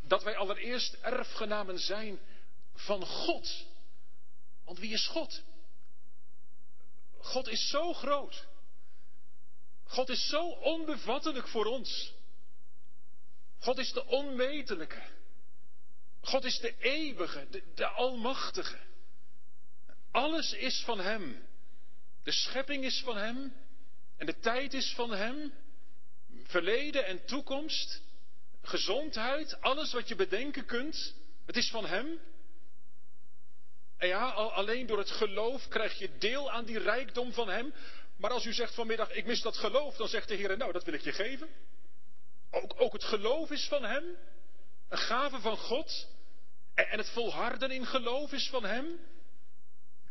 Dat 0.00 0.22
wij 0.22 0.36
allereerst 0.36 0.94
erfgenamen 0.94 1.78
zijn 1.78 2.18
van 2.74 3.06
God. 3.06 3.66
Want 4.64 4.78
wie 4.78 4.92
is 4.92 5.06
God? 5.06 5.42
God 7.18 7.48
is 7.48 7.68
zo 7.68 7.92
groot. 7.92 8.46
God 9.84 10.08
is 10.08 10.28
zo 10.28 10.48
onbevattelijk 10.48 11.48
voor 11.48 11.66
ons. 11.66 12.12
God 13.58 13.78
is 13.78 13.92
de 13.92 14.06
onmetelijke. 14.06 15.02
God 16.20 16.44
is 16.44 16.58
de 16.58 16.74
eeuwige, 16.78 17.46
de, 17.50 17.62
de 17.74 17.86
almachtige. 17.86 18.78
Alles 20.10 20.52
is 20.52 20.82
van 20.84 21.00
Hem. 21.00 21.48
De 22.22 22.32
schepping 22.32 22.84
is 22.84 23.00
van 23.04 23.16
Hem. 23.16 23.68
En 24.20 24.26
de 24.26 24.38
tijd 24.38 24.74
is 24.74 24.92
van 24.94 25.10
Hem. 25.10 25.52
Verleden 26.44 27.06
en 27.06 27.24
toekomst. 27.24 28.02
Gezondheid, 28.62 29.60
alles 29.60 29.92
wat 29.92 30.08
je 30.08 30.14
bedenken 30.14 30.64
kunt. 30.64 31.14
Het 31.46 31.56
is 31.56 31.70
van 31.70 31.86
Hem. 31.86 32.20
En 33.96 34.08
ja, 34.08 34.30
alleen 34.30 34.86
door 34.86 34.98
het 34.98 35.10
geloof 35.10 35.68
krijg 35.68 35.98
je 35.98 36.18
deel 36.18 36.50
aan 36.50 36.64
die 36.64 36.78
rijkdom 36.78 37.32
van 37.32 37.48
Hem. 37.48 37.74
Maar 38.16 38.30
als 38.30 38.44
u 38.44 38.52
zegt 38.52 38.74
vanmiddag, 38.74 39.10
ik 39.10 39.26
mis 39.26 39.40
dat 39.40 39.56
geloof, 39.56 39.96
dan 39.96 40.08
zegt 40.08 40.28
de 40.28 40.34
Heer, 40.34 40.56
nou, 40.56 40.72
dat 40.72 40.84
wil 40.84 40.94
ik 40.94 41.02
je 41.02 41.12
geven. 41.12 41.48
Ook, 42.50 42.80
ook 42.80 42.92
het 42.92 43.04
geloof 43.04 43.50
is 43.50 43.68
van 43.68 43.82
Hem. 43.82 44.04
Een 44.88 44.98
gave 44.98 45.40
van 45.40 45.56
God. 45.56 46.08
En, 46.74 46.88
en 46.88 46.98
het 46.98 47.10
volharden 47.10 47.70
in 47.70 47.86
geloof 47.86 48.32
is 48.32 48.48
van 48.48 48.64
Hem. 48.64 49.00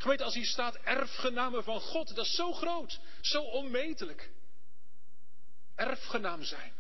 Gemeente, 0.02 0.24
als 0.24 0.34
hier 0.34 0.46
staat 0.46 0.76
erfgenamen 0.76 1.64
van 1.64 1.80
God, 1.80 2.16
dat 2.16 2.26
is 2.26 2.36
zo 2.36 2.54
groot, 2.54 3.00
zo 3.22 3.42
onmetelijk. 3.42 4.30
Erfgenaam 5.76 6.44
zijn. 6.44 6.74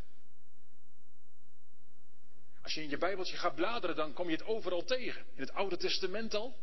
Als 2.61 2.73
je 2.73 2.81
in 2.81 2.89
je 2.89 2.97
Bijbeltje 2.97 3.37
gaat 3.37 3.55
bladeren, 3.55 3.95
dan 3.95 4.13
kom 4.13 4.29
je 4.29 4.35
het 4.35 4.45
overal 4.45 4.83
tegen. 4.83 5.25
In 5.35 5.41
het 5.41 5.53
Oude 5.53 5.77
Testament 5.77 6.33
al. 6.33 6.57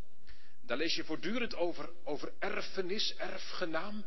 Daar 0.63 0.77
lees 0.77 0.95
je 0.95 1.05
voortdurend 1.05 1.55
over, 1.55 1.91
over 2.05 2.33
erfenis, 2.39 3.15
erfgenaam. 3.17 4.05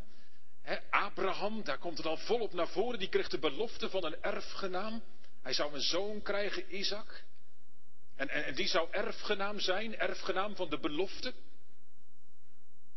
Abraham, 0.89 1.63
daar 1.63 1.77
komt 1.77 1.97
het 1.97 2.05
al 2.05 2.17
volop 2.17 2.53
naar 2.53 2.67
voren. 2.67 2.99
Die 2.99 3.09
kreeg 3.09 3.29
de 3.29 3.39
belofte 3.39 3.89
van 3.89 4.05
een 4.05 4.21
erfgenaam. 4.21 5.03
Hij 5.41 5.53
zou 5.53 5.73
een 5.73 5.81
zoon 5.81 6.21
krijgen, 6.21 6.75
Isaac. 6.75 7.23
En, 8.15 8.29
en, 8.29 8.45
en 8.45 8.55
die 8.55 8.67
zou 8.67 8.87
erfgenaam 8.91 9.59
zijn, 9.59 9.97
erfgenaam 9.97 10.55
van 10.55 10.69
de 10.69 10.79
belofte. 10.79 11.33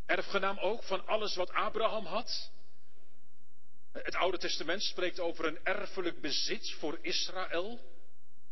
Erfgenaam 0.06 0.58
ook 0.58 0.82
van 0.82 1.06
alles 1.06 1.34
wat 1.34 1.52
Abraham 1.52 2.04
had. 2.04 2.50
Het 3.92 4.14
Oude 4.14 4.38
Testament 4.38 4.82
spreekt 4.82 5.20
over 5.20 5.46
een 5.46 5.64
erfelijk 5.64 6.20
bezit 6.20 6.70
voor 6.78 6.98
Israël. 7.02 7.80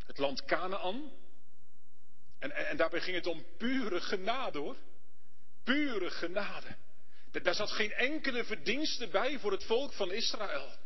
Het 0.07 0.19
land 0.19 0.45
Canaan. 0.45 1.13
En, 2.39 2.51
en, 2.51 2.77
daarbij 2.77 3.01
ging 3.01 3.17
het 3.17 3.27
om 3.27 3.45
pure 3.59 4.01
genade 4.01 4.59
hoor. 4.59 4.77
Pure 5.65 6.11
genade. 6.11 6.77
Daar 7.31 7.55
zat 7.55 7.71
geen 7.71 7.93
enkele 7.93 8.45
verdienste 8.45 9.09
bij 9.09 9.39
voor 9.39 9.53
het 9.53 9.65
volk 9.65 9.93
van 9.93 10.13
Israël. 10.13 10.79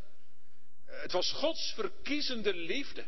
Het 0.85 1.12
was 1.12 1.33
Gods 1.33 1.73
verkiezende 1.75 2.54
liefde. 2.54 3.04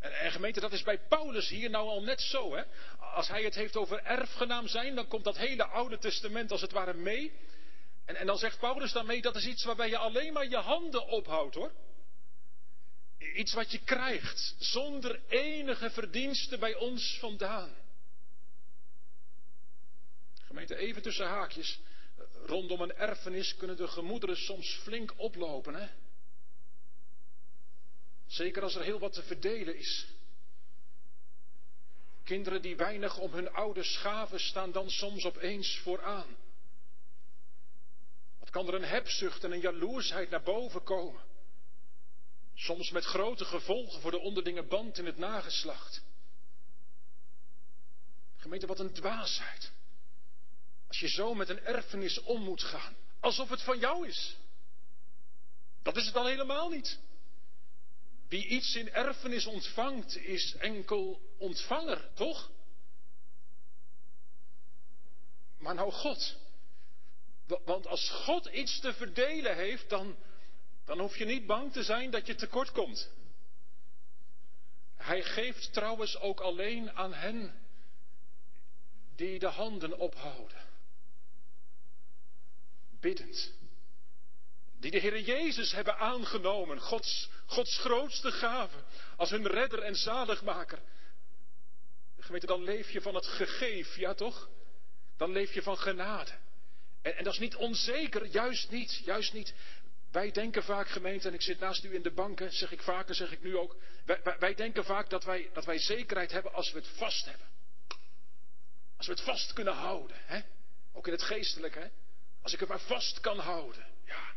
En, 0.00 0.12
en, 0.12 0.32
gemeente, 0.32 0.60
dat 0.60 0.72
is 0.72 0.82
bij 0.82 0.98
Paulus 0.98 1.48
hier 1.48 1.70
nou 1.70 1.88
al 1.88 2.02
net 2.02 2.20
zo. 2.20 2.54
Hè? 2.54 2.62
Als 2.98 3.28
hij 3.28 3.42
het 3.42 3.54
heeft 3.54 3.76
over 3.76 4.02
erfgenaam 4.02 4.68
zijn, 4.68 4.94
dan 4.94 5.08
komt 5.08 5.24
dat 5.24 5.36
hele 5.36 5.64
Oude 5.64 5.98
Testament 5.98 6.50
als 6.50 6.60
het 6.60 6.72
ware 6.72 6.94
mee. 6.94 7.32
En, 8.04 8.16
en 8.16 8.26
dan 8.26 8.38
zegt 8.38 8.58
Paulus 8.58 8.92
daarmee, 8.92 9.22
dat 9.22 9.36
is 9.36 9.46
iets 9.46 9.64
waarbij 9.64 9.88
je 9.88 9.98
alleen 9.98 10.32
maar 10.32 10.48
je 10.48 10.56
handen 10.56 11.06
ophoudt 11.06 11.54
hoor. 11.54 11.72
Iets 13.34 13.52
wat 13.52 13.70
je 13.70 13.78
krijgt, 13.78 14.54
zonder 14.58 15.20
enige 15.28 15.90
verdienste 15.90 16.58
bij 16.58 16.74
ons 16.74 17.18
vandaan. 17.18 17.74
Gemeente, 20.42 20.76
even 20.76 21.02
tussen 21.02 21.26
haakjes. 21.26 21.80
Rondom 22.46 22.80
een 22.80 22.94
erfenis 22.94 23.56
kunnen 23.56 23.76
de 23.76 23.88
gemoederen 23.88 24.36
soms 24.36 24.80
flink 24.82 25.12
oplopen, 25.16 25.74
hè? 25.74 25.88
Zeker 28.30 28.62
als 28.62 28.74
er 28.74 28.82
heel 28.82 28.98
wat 28.98 29.12
te 29.12 29.22
verdelen 29.22 29.76
is. 29.76 30.06
Kinderen 32.24 32.62
die 32.62 32.76
weinig 32.76 33.18
om 33.18 33.32
hun 33.32 33.52
ouders 33.52 33.96
gaven, 33.96 34.40
staan 34.40 34.72
dan 34.72 34.90
soms 34.90 35.24
opeens 35.24 35.78
vooraan. 35.78 36.36
Wat 38.38 38.50
kan 38.50 38.68
er 38.68 38.74
een 38.74 38.84
hebzucht 38.84 39.44
en 39.44 39.52
een 39.52 39.60
jaloersheid 39.60 40.30
naar 40.30 40.42
boven 40.42 40.82
komen? 40.82 41.22
Soms 42.54 42.90
met 42.90 43.04
grote 43.04 43.44
gevolgen 43.44 44.00
voor 44.00 44.10
de 44.10 44.18
onderlinge 44.18 44.62
band 44.62 44.98
in 44.98 45.06
het 45.06 45.18
nageslacht. 45.18 46.02
Gemeente, 48.36 48.66
wat 48.66 48.80
een 48.80 48.92
dwaasheid. 48.92 49.72
Als 50.88 51.00
je 51.00 51.08
zo 51.08 51.34
met 51.34 51.48
een 51.48 51.64
erfenis 51.64 52.20
om 52.20 52.42
moet 52.42 52.62
gaan, 52.62 52.96
alsof 53.20 53.48
het 53.48 53.62
van 53.62 53.78
jou 53.78 54.08
is. 54.08 54.36
Dat 55.82 55.96
is 55.96 56.06
het 56.06 56.16
al 56.16 56.26
helemaal 56.26 56.68
niet. 56.68 56.98
Wie 58.30 58.46
iets 58.46 58.74
in 58.74 58.92
erfenis 58.92 59.46
ontvangt, 59.46 60.16
is 60.16 60.54
enkel 60.54 61.20
ontvanger, 61.38 62.08
toch? 62.14 62.50
Maar 65.58 65.74
nou 65.74 65.92
God. 65.92 66.36
Want 67.64 67.86
als 67.86 68.10
God 68.10 68.46
iets 68.46 68.80
te 68.80 68.92
verdelen 68.92 69.56
heeft, 69.56 69.88
dan, 69.88 70.16
dan 70.84 70.98
hoef 70.98 71.16
je 71.16 71.24
niet 71.24 71.46
bang 71.46 71.72
te 71.72 71.82
zijn 71.82 72.10
dat 72.10 72.26
je 72.26 72.34
tekort 72.34 72.72
komt. 72.72 73.10
Hij 74.96 75.22
geeft 75.22 75.72
trouwens 75.72 76.16
ook 76.16 76.40
alleen 76.40 76.92
aan 76.92 77.14
hen 77.14 77.54
die 79.16 79.38
de 79.38 79.46
handen 79.46 79.98
ophouden. 79.98 80.68
Biddend. 83.00 83.52
Die 84.78 84.90
de 84.90 84.98
Heer 84.98 85.20
Jezus 85.20 85.72
hebben 85.72 85.98
aangenomen, 85.98 86.80
Gods, 86.80 87.28
Gods 87.50 87.78
grootste 87.78 88.30
gave, 88.30 88.76
als 89.16 89.30
hun 89.30 89.46
redder 89.46 89.82
en 89.82 89.94
zaligmaker. 89.94 90.78
Gemeente, 92.18 92.46
dan 92.46 92.62
leef 92.62 92.90
je 92.90 93.00
van 93.00 93.14
het 93.14 93.26
gegeef, 93.26 93.96
ja 93.96 94.14
toch? 94.14 94.48
Dan 95.16 95.32
leef 95.32 95.52
je 95.52 95.62
van 95.62 95.78
genade. 95.78 96.30
En, 97.02 97.16
en 97.16 97.24
dat 97.24 97.32
is 97.32 97.38
niet 97.38 97.56
onzeker, 97.56 98.26
juist 98.26 98.70
niet, 98.70 99.02
juist 99.04 99.32
niet. 99.32 99.54
Wij 100.10 100.30
denken 100.30 100.62
vaak, 100.62 100.88
gemeente, 100.88 101.28
en 101.28 101.34
ik 101.34 101.42
zit 101.42 101.58
naast 101.58 101.84
u 101.84 101.94
in 101.94 102.02
de 102.02 102.12
banken, 102.12 102.52
zeg 102.52 102.72
ik 102.72 102.82
vaker, 102.82 103.14
zeg 103.14 103.32
ik 103.32 103.42
nu 103.42 103.56
ook. 103.56 103.76
Wij, 104.04 104.20
wij, 104.22 104.38
wij 104.38 104.54
denken 104.54 104.84
vaak 104.84 105.10
dat 105.10 105.24
wij, 105.24 105.50
dat 105.52 105.64
wij 105.64 105.78
zekerheid 105.78 106.32
hebben 106.32 106.52
als 106.52 106.72
we 106.72 106.78
het 106.78 106.88
vast 106.88 107.24
hebben. 107.24 107.46
Als 108.96 109.06
we 109.06 109.12
het 109.12 109.22
vast 109.22 109.52
kunnen 109.52 109.74
houden, 109.74 110.16
hè? 110.20 110.40
Ook 110.92 111.06
in 111.06 111.12
het 111.12 111.22
geestelijke, 111.22 111.78
hè? 111.78 111.88
Als 112.42 112.52
ik 112.52 112.60
het 112.60 112.68
maar 112.68 112.80
vast 112.80 113.20
kan 113.20 113.38
houden, 113.38 113.86
ja. 114.04 114.34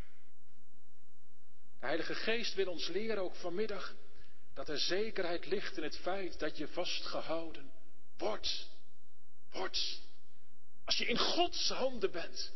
De 1.83 1.89
Heilige 1.89 2.15
Geest 2.15 2.53
wil 2.53 2.67
ons 2.67 2.87
leren, 2.87 3.23
ook 3.23 3.35
vanmiddag, 3.35 3.95
dat 4.53 4.69
er 4.69 4.77
zekerheid 4.77 5.45
ligt 5.45 5.77
in 5.77 5.83
het 5.83 5.97
feit 5.97 6.39
dat 6.39 6.57
je 6.57 6.67
vastgehouden 6.67 7.71
wordt. 8.17 8.69
Wordt. 9.51 10.01
Als 10.85 10.97
je 10.97 11.05
in 11.05 11.17
Gods 11.17 11.69
handen 11.69 12.11
bent, 12.11 12.51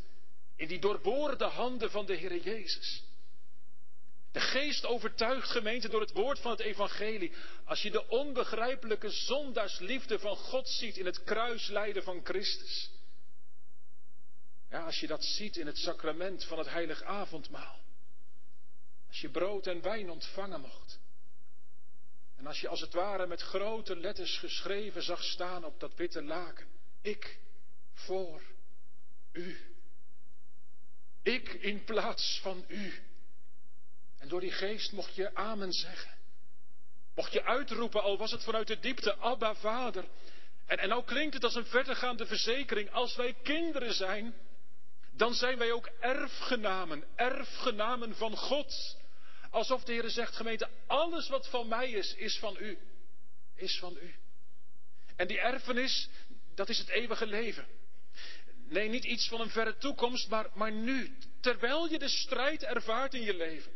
in 0.55 0.67
die 0.67 0.79
doorboorde 0.79 1.45
handen 1.45 1.91
van 1.91 2.05
de 2.05 2.13
Heer 2.15 2.37
Jezus. 2.37 3.03
De 4.31 4.39
geest 4.39 4.85
overtuigt 4.85 5.49
gemeente 5.49 5.89
door 5.89 6.01
het 6.01 6.11
woord 6.11 6.39
van 6.39 6.51
het 6.51 6.59
evangelie. 6.59 7.33
Als 7.65 7.81
je 7.81 7.91
de 7.91 8.07
onbegrijpelijke 8.07 9.09
zondaarsliefde 9.09 10.19
van 10.19 10.35
God 10.35 10.69
ziet 10.69 10.97
in 10.97 11.05
het 11.05 11.23
kruislijden 11.23 12.03
van 12.03 12.21
Christus. 12.23 12.91
Ja, 14.69 14.85
als 14.85 14.99
je 14.99 15.07
dat 15.07 15.23
ziet 15.23 15.57
in 15.57 15.65
het 15.65 15.77
sacrament 15.77 16.43
van 16.43 16.57
het 16.57 16.69
heilig 16.69 17.03
avondmaal. 17.03 17.85
Als 19.07 19.19
je 19.19 19.29
brood 19.29 19.67
en 19.67 19.81
wijn 19.81 20.09
ontvangen 20.09 20.61
mocht. 20.61 20.99
En 22.35 22.47
als 22.47 22.61
je 22.61 22.67
als 22.67 22.81
het 22.81 22.93
ware 22.93 23.27
met 23.27 23.41
grote 23.41 23.95
letters 23.95 24.37
geschreven 24.37 25.03
zag 25.03 25.23
staan 25.23 25.65
op 25.65 25.79
dat 25.79 25.95
witte 25.95 26.23
laken. 26.23 26.67
Ik 27.01 27.39
voor 27.93 28.41
u. 29.31 29.57
Ik 31.23 31.53
in 31.53 31.83
plaats 31.83 32.39
van 32.41 32.65
u. 32.67 32.93
En 34.17 34.27
door 34.27 34.39
die 34.39 34.51
geest 34.51 34.91
mocht 34.91 35.15
je 35.15 35.35
amen 35.35 35.71
zeggen. 35.71 36.15
Mocht 37.15 37.33
je 37.33 37.43
uitroepen, 37.43 38.01
al 38.01 38.17
was 38.17 38.31
het 38.31 38.43
vanuit 38.43 38.67
de 38.67 38.79
diepte, 38.79 39.15
Abba 39.15 39.55
Vader. 39.55 40.05
En, 40.65 40.77
en 40.77 40.89
nou 40.89 41.03
klinkt 41.03 41.33
het 41.33 41.43
als 41.43 41.55
een 41.55 41.65
verdergaande 41.65 42.25
verzekering. 42.25 42.91
Als 42.91 43.15
wij 43.15 43.35
kinderen 43.43 43.93
zijn, 43.93 44.33
dan 45.17 45.33
zijn 45.33 45.57
wij 45.57 45.71
ook 45.71 45.89
erfgenamen. 45.99 47.03
Erfgenamen 47.15 48.15
van 48.15 48.37
God. 48.37 48.97
Alsof 49.49 49.83
de 49.83 49.91
Heer 49.93 50.09
zegt, 50.09 50.35
gemeente, 50.35 50.69
alles 50.87 51.29
wat 51.29 51.47
van 51.47 51.67
mij 51.67 51.89
is, 51.89 52.13
is 52.13 52.37
van 52.39 52.57
u. 52.59 52.77
Is 53.55 53.79
van 53.79 53.97
u. 54.01 54.15
En 55.15 55.27
die 55.27 55.39
erfenis, 55.39 56.09
dat 56.55 56.69
is 56.69 56.77
het 56.77 56.87
eeuwige 56.87 57.25
leven. 57.25 57.67
Nee, 58.69 58.89
niet 58.89 59.03
iets 59.03 59.27
van 59.27 59.41
een 59.41 59.49
verre 59.49 59.77
toekomst, 59.77 60.29
maar, 60.29 60.49
maar 60.53 60.71
nu. 60.71 61.17
Terwijl 61.41 61.87
je 61.89 61.99
de 61.99 62.09
strijd 62.09 62.63
ervaart 62.63 63.13
in 63.13 63.21
je 63.21 63.35
leven. 63.35 63.71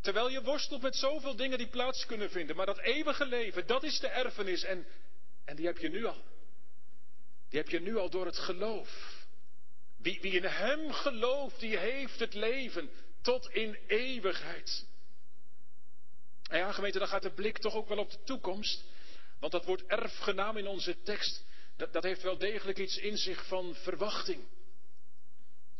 Terwijl 0.00 0.30
je 0.30 0.42
worstelt 0.42 0.82
met 0.82 0.96
zoveel 0.96 1.36
dingen 1.36 1.58
die 1.58 1.68
plaats 1.68 2.06
kunnen 2.06 2.30
vinden. 2.30 2.56
Maar 2.56 2.66
dat 2.66 2.78
eeuwige 2.78 3.26
leven, 3.26 3.66
dat 3.66 3.82
is 3.82 4.00
de 4.00 4.08
erfenis. 4.08 4.64
En, 4.64 4.86
en 5.44 5.56
die 5.56 5.66
heb 5.66 5.78
je 5.78 5.88
nu 5.88 6.04
al. 6.04 6.24
Die 7.48 7.58
heb 7.58 7.68
je 7.68 7.80
nu 7.80 7.96
al 7.96 8.10
door 8.10 8.26
het 8.26 8.38
geloof. 8.38 9.17
Wie, 9.98 10.20
wie 10.20 10.32
in 10.32 10.44
Hem 10.44 10.92
gelooft, 10.92 11.60
die 11.60 11.78
heeft 11.78 12.18
het 12.18 12.34
leven 12.34 12.90
tot 13.22 13.50
in 13.50 13.78
eeuwigheid. 13.86 14.86
En 16.48 16.58
ja, 16.58 16.72
gemeente, 16.72 16.98
dan 16.98 17.08
gaat 17.08 17.22
de 17.22 17.32
blik 17.32 17.58
toch 17.58 17.74
ook 17.74 17.88
wel 17.88 17.98
op 17.98 18.10
de 18.10 18.22
toekomst. 18.24 18.84
Want 19.38 19.52
dat 19.52 19.64
woord 19.64 19.86
erfgenaam 19.86 20.56
in 20.56 20.66
onze 20.66 21.02
tekst, 21.02 21.44
dat, 21.76 21.92
dat 21.92 22.02
heeft 22.02 22.22
wel 22.22 22.38
degelijk 22.38 22.78
iets 22.78 22.96
in 22.96 23.16
zich 23.16 23.46
van 23.46 23.74
verwachting. 23.74 24.48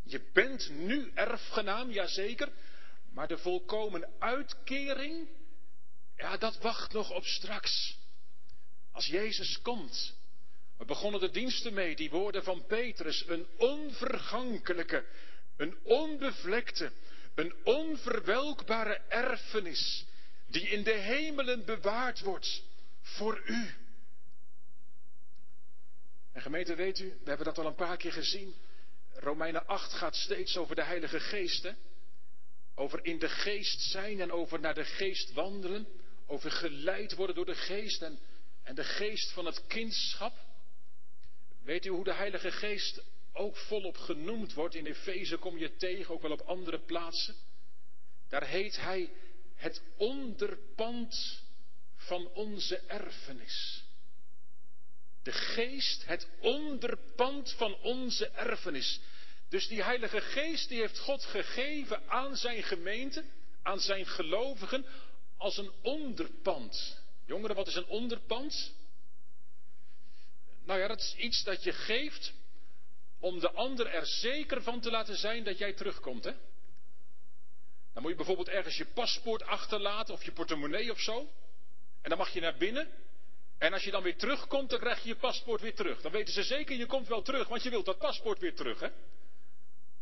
Je 0.02 0.30
bent 0.32 0.70
nu 0.70 1.10
erfgenaam, 1.14 1.90
jazeker. 1.90 2.52
Maar 3.12 3.28
de 3.28 3.38
volkomen 3.38 4.08
uitkering, 4.18 5.28
ja, 6.16 6.36
dat 6.36 6.58
wacht 6.58 6.92
nog 6.92 7.10
op 7.10 7.24
straks. 7.24 7.98
Als 8.92 9.06
Jezus 9.06 9.60
komt. 9.62 10.17
We 10.78 10.84
begonnen 10.84 11.20
de 11.20 11.30
diensten 11.30 11.74
mee, 11.74 11.96
die 11.96 12.10
woorden 12.10 12.42
van 12.44 12.66
Petrus. 12.66 13.24
Een 13.28 13.46
onvergankelijke, 13.56 15.04
een 15.56 15.78
onbevlekte, 15.82 16.92
een 17.34 17.54
onverwelkbare 17.64 19.00
erfenis. 19.08 20.06
Die 20.46 20.68
in 20.68 20.82
de 20.82 20.92
hemelen 20.92 21.64
bewaard 21.64 22.20
wordt 22.20 22.62
voor 23.00 23.42
u. 23.46 23.74
En 26.32 26.42
gemeente, 26.42 26.74
weet 26.74 26.98
u, 26.98 27.08
we 27.08 27.28
hebben 27.28 27.46
dat 27.46 27.58
al 27.58 27.66
een 27.66 27.74
paar 27.74 27.96
keer 27.96 28.12
gezien. 28.12 28.54
Romeinen 29.12 29.66
8 29.66 29.92
gaat 29.92 30.16
steeds 30.16 30.56
over 30.56 30.76
de 30.76 30.84
Heilige 30.84 31.20
Geest. 31.20 31.72
Over 32.74 33.04
in 33.04 33.18
de 33.18 33.28
geest 33.28 33.80
zijn 33.80 34.20
en 34.20 34.32
over 34.32 34.60
naar 34.60 34.74
de 34.74 34.84
geest 34.84 35.32
wandelen. 35.32 35.86
Over 36.26 36.50
geleid 36.50 37.14
worden 37.14 37.34
door 37.36 37.46
de 37.46 37.54
geest 37.54 38.02
en, 38.02 38.18
en 38.62 38.74
de 38.74 38.84
geest 38.84 39.32
van 39.32 39.46
het 39.46 39.66
kindschap. 39.66 40.47
Weet 41.68 41.86
u 41.86 41.88
hoe 41.88 42.04
de 42.04 42.14
Heilige 42.14 42.50
Geest 42.50 43.02
ook 43.32 43.56
volop 43.56 43.96
genoemd 43.96 44.54
wordt? 44.54 44.74
In 44.74 44.86
Efeze 44.86 45.36
kom 45.36 45.58
je 45.58 45.76
tegen, 45.76 46.14
ook 46.14 46.22
wel 46.22 46.30
op 46.30 46.40
andere 46.40 46.78
plaatsen. 46.78 47.34
Daar 48.28 48.46
heet 48.46 48.80
hij 48.80 49.10
het 49.54 49.82
onderpand 49.96 51.42
van 51.96 52.28
onze 52.28 52.76
erfenis. 52.76 53.84
De 55.22 55.32
geest, 55.32 56.06
het 56.06 56.28
onderpand 56.40 57.52
van 57.52 57.74
onze 57.82 58.28
erfenis. 58.28 59.00
Dus 59.48 59.68
die 59.68 59.82
Heilige 59.82 60.20
Geest, 60.20 60.68
die 60.68 60.80
heeft 60.80 60.98
God 60.98 61.24
gegeven 61.24 62.10
aan 62.10 62.36
zijn 62.36 62.62
gemeente, 62.62 63.24
aan 63.62 63.80
zijn 63.80 64.06
gelovigen, 64.06 64.84
als 65.36 65.56
een 65.56 65.72
onderpand. 65.82 67.02
Jongeren, 67.26 67.56
wat 67.56 67.66
is 67.68 67.74
een 67.74 67.88
onderpand? 67.88 68.76
Nou 70.68 70.80
ja, 70.80 70.86
dat 70.86 70.98
is 70.98 71.14
iets 71.16 71.44
dat 71.44 71.62
je 71.62 71.72
geeft 71.72 72.32
om 73.20 73.40
de 73.40 73.50
ander 73.50 73.86
er 73.86 74.06
zeker 74.06 74.62
van 74.62 74.80
te 74.80 74.90
laten 74.90 75.16
zijn 75.16 75.44
dat 75.44 75.58
jij 75.58 75.72
terugkomt, 75.72 76.24
hè? 76.24 76.32
Dan 77.92 78.02
moet 78.02 78.10
je 78.10 78.16
bijvoorbeeld 78.16 78.48
ergens 78.48 78.76
je 78.76 78.86
paspoort 78.86 79.42
achterlaten 79.42 80.14
of 80.14 80.24
je 80.24 80.32
portemonnee 80.32 80.90
of 80.90 81.00
zo. 81.00 81.18
En 82.02 82.08
dan 82.08 82.18
mag 82.18 82.32
je 82.32 82.40
naar 82.40 82.56
binnen. 82.56 82.88
En 83.58 83.72
als 83.72 83.84
je 83.84 83.90
dan 83.90 84.02
weer 84.02 84.16
terugkomt, 84.16 84.70
dan 84.70 84.78
krijg 84.78 85.02
je 85.02 85.08
je 85.08 85.16
paspoort 85.16 85.60
weer 85.60 85.74
terug. 85.74 86.00
Dan 86.00 86.12
weten 86.12 86.32
ze 86.32 86.42
zeker, 86.42 86.76
je 86.76 86.86
komt 86.86 87.08
wel 87.08 87.22
terug, 87.22 87.48
want 87.48 87.62
je 87.62 87.70
wilt 87.70 87.86
dat 87.86 87.98
paspoort 87.98 88.38
weer 88.38 88.54
terug, 88.54 88.80
hè? 88.80 88.88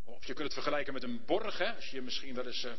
Of 0.05 0.27
je 0.27 0.33
kunt 0.33 0.45
het 0.45 0.53
vergelijken 0.53 0.93
met 0.93 1.03
een 1.03 1.25
borg, 1.27 1.59
hè? 1.59 1.75
Als 1.75 1.91
je 1.91 2.03
misschien 2.03 2.35
wel 2.35 2.47
eens, 2.47 2.65
uh, 2.65 2.73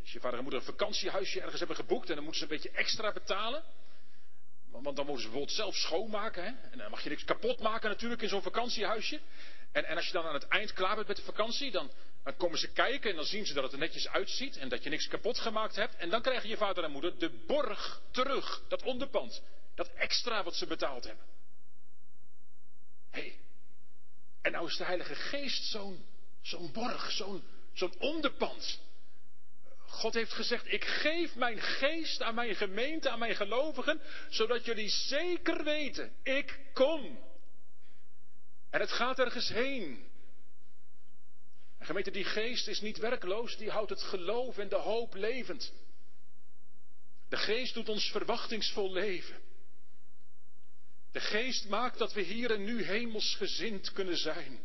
als 0.00 0.12
je 0.12 0.20
vader 0.20 0.36
en 0.36 0.42
moeder 0.42 0.60
een 0.60 0.66
vakantiehuisje 0.66 1.40
ergens 1.40 1.58
hebben 1.58 1.76
geboekt 1.76 2.08
en 2.08 2.14
dan 2.14 2.24
moeten 2.24 2.46
ze 2.46 2.52
een 2.52 2.62
beetje 2.62 2.78
extra 2.78 3.12
betalen. 3.12 3.64
Want 4.70 4.96
dan 4.96 5.06
moeten 5.06 5.24
ze 5.24 5.30
bijvoorbeeld 5.30 5.56
zelf 5.56 5.76
schoonmaken, 5.76 6.44
hè? 6.44 6.70
En 6.70 6.78
dan 6.78 6.90
mag 6.90 7.02
je 7.02 7.08
niks 7.08 7.24
kapot 7.24 7.60
maken 7.60 7.88
natuurlijk 7.88 8.22
in 8.22 8.28
zo'n 8.28 8.42
vakantiehuisje. 8.42 9.20
En, 9.72 9.84
en 9.84 9.96
als 9.96 10.06
je 10.06 10.12
dan 10.12 10.26
aan 10.26 10.34
het 10.34 10.48
eind 10.48 10.72
klaar 10.72 10.94
bent 10.94 11.08
met 11.08 11.16
de 11.16 11.22
vakantie, 11.22 11.70
dan, 11.70 11.90
dan 12.24 12.36
komen 12.36 12.58
ze 12.58 12.72
kijken 12.72 13.10
en 13.10 13.16
dan 13.16 13.24
zien 13.24 13.46
ze 13.46 13.54
dat 13.54 13.62
het 13.62 13.72
er 13.72 13.78
netjes 13.78 14.08
uitziet 14.08 14.56
en 14.56 14.68
dat 14.68 14.82
je 14.82 14.90
niks 14.90 15.08
kapot 15.08 15.38
gemaakt 15.38 15.76
hebt. 15.76 15.96
En 15.96 16.10
dan 16.10 16.22
krijgen 16.22 16.48
je 16.48 16.56
vader 16.56 16.84
en 16.84 16.90
moeder 16.90 17.18
de 17.18 17.30
borg 17.46 18.00
terug, 18.10 18.62
dat 18.68 18.82
onderpand, 18.82 19.42
dat 19.74 19.90
extra 19.94 20.42
wat 20.42 20.54
ze 20.54 20.66
betaald 20.66 21.04
hebben. 21.04 21.24
Hé, 23.10 23.20
hey, 23.20 23.38
en 24.42 24.52
nou 24.52 24.66
is 24.66 24.76
de 24.76 24.84
Heilige 24.84 25.14
Geest 25.14 25.64
zo'n 26.42 26.72
borg, 26.72 27.10
zo'n 27.10 27.42
zo'n 27.72 27.94
onderpand. 27.98 28.80
God 29.96 30.14
heeft 30.14 30.32
gezegd, 30.32 30.72
ik 30.72 30.84
geef 30.84 31.34
mijn 31.34 31.60
geest 31.60 32.22
aan 32.22 32.34
mijn 32.34 32.54
gemeente, 32.54 33.10
aan 33.10 33.18
mijn 33.18 33.36
gelovigen, 33.36 34.00
zodat 34.30 34.64
jullie 34.64 34.88
zeker 34.88 35.64
weten, 35.64 36.12
ik 36.22 36.58
kom. 36.72 37.18
En 38.70 38.80
het 38.80 38.92
gaat 38.92 39.18
ergens 39.18 39.48
heen. 39.48 40.08
En 41.78 41.86
gemeente, 41.86 42.10
die 42.10 42.24
geest 42.24 42.68
is 42.68 42.80
niet 42.80 42.98
werkloos, 42.98 43.56
die 43.56 43.70
houdt 43.70 43.90
het 43.90 44.02
geloof 44.02 44.58
en 44.58 44.68
de 44.68 44.76
hoop 44.76 45.14
levend. 45.14 45.72
De 47.28 47.36
geest 47.36 47.74
doet 47.74 47.88
ons 47.88 48.10
verwachtingsvol 48.10 48.92
leven. 48.92 49.40
De 51.12 51.20
geest 51.20 51.68
maakt 51.68 51.98
dat 51.98 52.12
we 52.12 52.20
hier 52.20 52.50
en 52.50 52.64
nu 52.64 52.82
hemelsgezind 52.82 53.92
kunnen 53.92 54.16
zijn. 54.16 54.60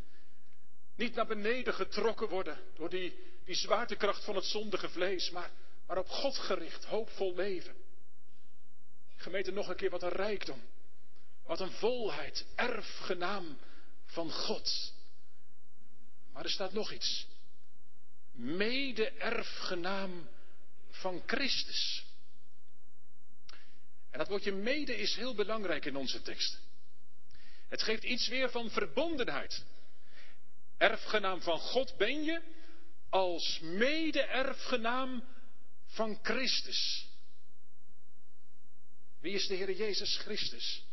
Niet 0.96 1.16
naar 1.16 1.28
beneden 1.28 1.74
getrokken 1.74 2.30
worden 2.30 2.60
door 2.76 2.90
die, 2.90 3.31
die 3.52 3.60
zwaartekracht 3.60 4.24
van 4.24 4.36
het 4.36 4.46
zondige 4.46 4.90
vlees, 4.90 5.30
maar, 5.30 5.52
maar 5.88 5.98
op 5.98 6.10
God 6.10 6.38
gericht, 6.38 6.86
hoopvol 6.86 7.36
leven. 7.36 7.76
Gemeente, 9.16 9.52
nog 9.52 9.68
een 9.68 9.76
keer 9.76 9.90
wat 9.90 10.04
een 10.04 10.10
rijkdom. 10.10 10.62
Wat 11.46 11.60
een 11.60 11.72
volheid, 11.72 12.46
erfgenaam 12.56 13.58
van 14.06 14.32
God. 14.32 14.94
Maar 16.34 16.44
er 16.44 16.50
staat 16.50 16.74
nog 16.74 16.92
iets. 16.92 17.28
Mede-erfgenaam 18.32 20.30
van 20.90 21.24
Christus. 21.26 22.06
En 24.10 24.20
dat 24.20 24.28
woordje 24.28 24.52
mede 24.52 24.98
is 24.98 25.16
heel 25.16 25.36
belangrijk 25.36 25.86
in 25.86 25.96
onze 25.96 26.22
tekst. 26.22 26.60
Het 27.68 27.82
geeft 27.82 28.04
iets 28.04 28.28
weer 28.28 28.52
van 28.52 28.70
verbondenheid. 28.70 29.64
Erfgenaam 30.78 31.42
van 31.42 31.60
God 31.60 31.98
ben 31.98 32.24
je 32.24 32.60
als 33.12 33.60
mede-erfgenaam 33.60 35.24
van 35.86 36.20
Christus. 36.22 37.08
Wie 39.20 39.34
is 39.34 39.48
de 39.48 39.56
Heer 39.56 39.72
Jezus 39.72 40.18
Christus? 40.18 40.84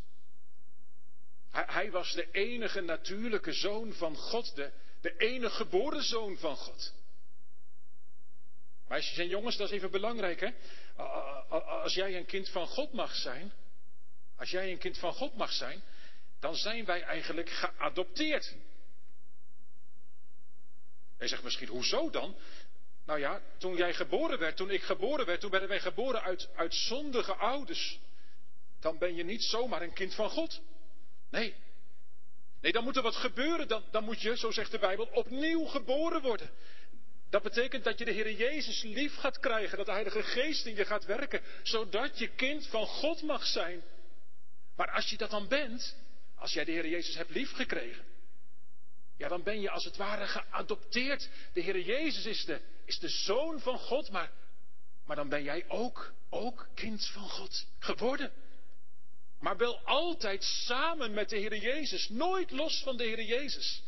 Hij, 1.51 1.91
was 1.91 2.13
de 2.13 2.31
enige 2.31 2.81
natuurlijke 2.81 3.53
zoon 3.53 3.93
van 3.93 4.17
God, 4.17 4.55
de, 4.55 4.73
de 5.01 5.17
enige 5.17 5.57
geboren 5.57 6.03
zoon 6.03 6.39
van 6.39 6.57
God. 6.57 6.93
Meisjes 8.89 9.19
en 9.19 9.29
jongens, 9.29 9.57
dat 9.57 9.69
is 9.69 9.75
even 9.75 9.91
belangrijk 9.91 10.41
hè. 10.41 10.51
Als 11.83 11.95
jij 11.95 12.17
een 12.17 12.27
kind 12.27 12.49
van 12.49 12.67
God 12.67 12.93
mag 12.93 13.15
zijn, 13.15 13.53
als 14.37 14.51
jij 14.51 14.71
een 14.71 14.79
kind 14.79 14.99
van 14.99 15.15
God 15.15 15.37
mag 15.37 15.53
zijn, 15.53 15.83
dan 16.41 16.57
zijn 16.57 16.85
wij 16.85 17.03
eigenlijk 17.03 17.51
geadopteerd. 17.51 18.55
Hij 21.19 21.29
zegt 21.29 21.43
misschien, 21.43 21.69
hoezo 21.69 22.11
dan? 22.11 22.37
Nou 23.07 23.21
ja, 23.21 23.41
toen 23.59 23.77
jij 23.77 23.95
geboren 23.95 24.39
werd, 24.39 24.57
toen 24.57 24.71
ik 24.71 24.83
geboren 24.83 25.27
werd, 25.27 25.41
toen 25.41 25.51
werden 25.51 25.69
wij 25.69 25.81
geboren 25.81 26.23
uit, 26.23 26.49
uit 26.55 26.75
zondige 26.75 27.35
ouders. 27.35 27.99
Dan 28.81 28.99
ben 28.99 29.15
je 29.15 29.25
niet 29.25 29.43
zomaar 29.43 29.83
een 29.83 29.93
kind 29.93 30.15
van 30.15 30.31
God. 30.31 30.61
Nee. 31.31 31.55
Nee, 32.61 32.73
dan 32.73 32.85
moet 32.85 32.97
er 32.97 33.03
wat 33.03 33.17
gebeuren. 33.17 33.69
Dan, 33.69 33.85
dan 33.91 34.05
moet 34.05 34.21
je, 34.21 34.37
zo 34.37 34.51
zegt 34.51 34.71
de 34.71 34.79
Bijbel, 34.79 35.09
opnieuw 35.13 35.65
geboren 35.65 36.23
worden. 36.23 36.51
Dat 37.31 37.43
betekent 37.43 37.85
dat 37.85 37.99
je 37.99 38.05
de 38.05 38.13
Heer 38.13 38.33
Jezus 38.33 38.83
lief 38.83 39.17
gaat 39.17 39.39
krijgen, 39.39 39.77
dat 39.77 39.87
de 39.87 39.93
Heilige 39.93 40.23
Geest 40.23 40.67
in 40.67 40.75
je 40.75 40.85
gaat 40.85 41.05
werken, 41.05 41.43
zodat 41.63 42.19
je 42.19 42.29
kind 42.29 42.67
van 42.67 42.87
God 42.87 43.23
mag 43.23 43.47
zijn. 43.47 43.83
Maar 44.77 44.91
als 44.91 45.11
je 45.11 45.17
dat 45.17 45.31
dan 45.31 45.49
bent, 45.49 45.97
als 46.35 46.53
jij 46.53 46.65
de 46.65 46.73
Heer 46.73 46.89
Jezus 46.89 47.17
hebt 47.17 47.31
liefgekregen, 47.31 48.05
ja, 49.19 49.29
dan 49.29 49.43
ben 49.43 49.61
je 49.61 49.71
als 49.71 49.85
het 49.85 49.97
ware 49.97 50.27
geadopteerd. 50.27 51.29
De 51.53 51.61
Heer 51.61 51.81
Jezus 51.81 52.25
is 52.25 52.45
de, 52.45 52.61
is 52.85 52.99
de 52.99 53.09
zoon 53.09 53.61
van 53.61 53.79
God, 53.79 54.11
maar, 54.11 54.31
maar 55.07 55.17
dan 55.17 55.29
ben 55.29 55.43
jij 55.43 55.65
ook, 55.69 56.13
ook 56.31 56.69
kind 56.75 57.07
van 57.07 57.29
God 57.29 57.67
geworden. 57.79 58.33
Maar 59.41 59.57
wel 59.57 59.79
altijd 59.79 60.45
samen 60.45 61.13
met 61.13 61.29
de 61.29 61.37
Heer 61.37 61.57
Jezus, 61.57 62.09
nooit 62.09 62.51
los 62.51 62.83
van 62.83 62.97
de 62.97 63.05
Heer 63.05 63.23
Jezus. 63.23 63.83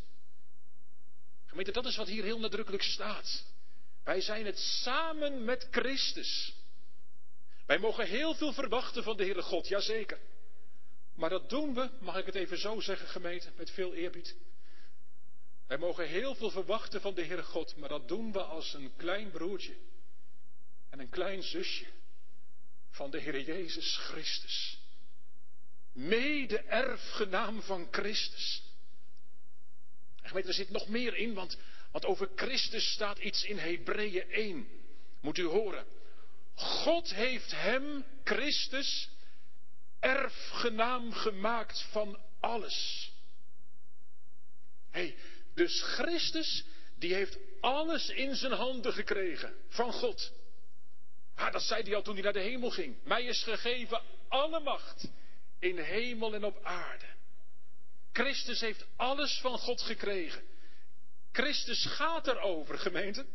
Gemeente, 1.47 1.73
dat 1.73 1.87
is 1.87 1.97
wat 1.97 2.09
hier 2.09 2.25
heel 2.25 2.39
nadrukkelijk 2.39 2.83
staat. 2.83 3.45
Wij 4.05 4.21
zijn 4.21 4.47
het 4.47 4.59
samen 4.59 5.45
met 5.45 5.69
Christus. 5.71 6.55
Wij 7.67 7.79
mogen 7.79 8.07
heel 8.07 8.35
veel 8.35 8.53
verwachten 8.53 9.03
van 9.03 9.17
de 9.17 9.25
Heere 9.25 9.43
God, 9.43 9.69
jazeker. 9.69 10.19
Maar 11.15 11.31
dat 11.31 11.49
doen 11.49 11.75
we, 11.75 11.91
mag 12.01 12.17
ik 12.17 12.27
het 12.27 12.35
even 12.35 12.59
zo 12.59 12.81
zeggen, 12.81 13.09
gemeente, 13.09 13.51
met 13.57 13.71
veel 13.71 13.95
eerbied. 13.95 14.37
Wij 15.71 15.79
mogen 15.79 16.09
heel 16.09 16.35
veel 16.35 16.51
verwachten 16.51 17.01
van 17.01 17.15
de 17.15 17.25
Heere 17.25 17.43
God, 17.43 17.77
maar 17.77 17.89
dat 17.89 18.09
doen 18.09 18.33
we 18.33 18.43
als 18.43 18.75
een 18.75 18.93
klein 18.97 19.31
broertje 19.31 19.77
en 20.89 20.99
een 20.99 21.09
klein 21.09 21.43
zusje 21.43 21.87
van 22.91 23.11
de 23.11 23.21
Heer 23.21 23.41
Jezus 23.41 23.97
Christus. 23.97 24.79
Mede-erfgenaam 25.93 27.63
van 27.63 27.89
Christus. 27.91 28.63
En 30.23 30.29
gemeente, 30.29 30.49
er 30.49 30.55
zit 30.55 30.71
nog 30.71 30.89
meer 30.89 31.17
in, 31.17 31.35
want, 31.35 31.59
want 31.91 32.05
over 32.05 32.31
Christus 32.35 32.93
staat 32.93 33.19
iets 33.19 33.45
in 33.45 33.59
Hebreeën 33.59 34.31
1. 34.31 34.69
Moet 35.21 35.39
u 35.39 35.45
horen. 35.45 35.87
God 36.55 37.15
heeft 37.15 37.51
hem, 37.51 38.05
Christus, 38.25 39.09
erfgenaam 40.01 41.13
gemaakt 41.13 41.83
van 41.91 42.19
alles. 42.41 43.11
hey, 44.91 45.17
dus 45.61 45.83
Christus, 45.83 46.65
die 46.99 47.15
heeft 47.15 47.39
alles 47.61 48.09
in 48.09 48.35
zijn 48.35 48.53
handen 48.53 48.93
gekregen 48.93 49.55
van 49.69 49.93
God. 49.93 50.33
Dat 51.35 51.63
zei 51.63 51.83
hij 51.83 51.95
al 51.95 52.03
toen 52.03 52.15
hij 52.15 52.23
naar 52.23 52.33
de 52.33 52.41
hemel 52.41 52.71
ging. 52.71 52.97
Mij 53.05 53.25
is 53.25 53.43
gegeven 53.43 54.03
alle 54.29 54.61
macht 54.61 55.09
in 55.59 55.79
hemel 55.79 56.35
en 56.35 56.45
op 56.45 56.65
aarde. 56.65 57.07
Christus 58.13 58.61
heeft 58.61 58.87
alles 58.97 59.39
van 59.41 59.59
God 59.59 59.81
gekregen. 59.81 60.43
Christus 61.33 61.85
gaat 61.85 62.27
erover, 62.27 62.79
gemeente. 62.79 63.27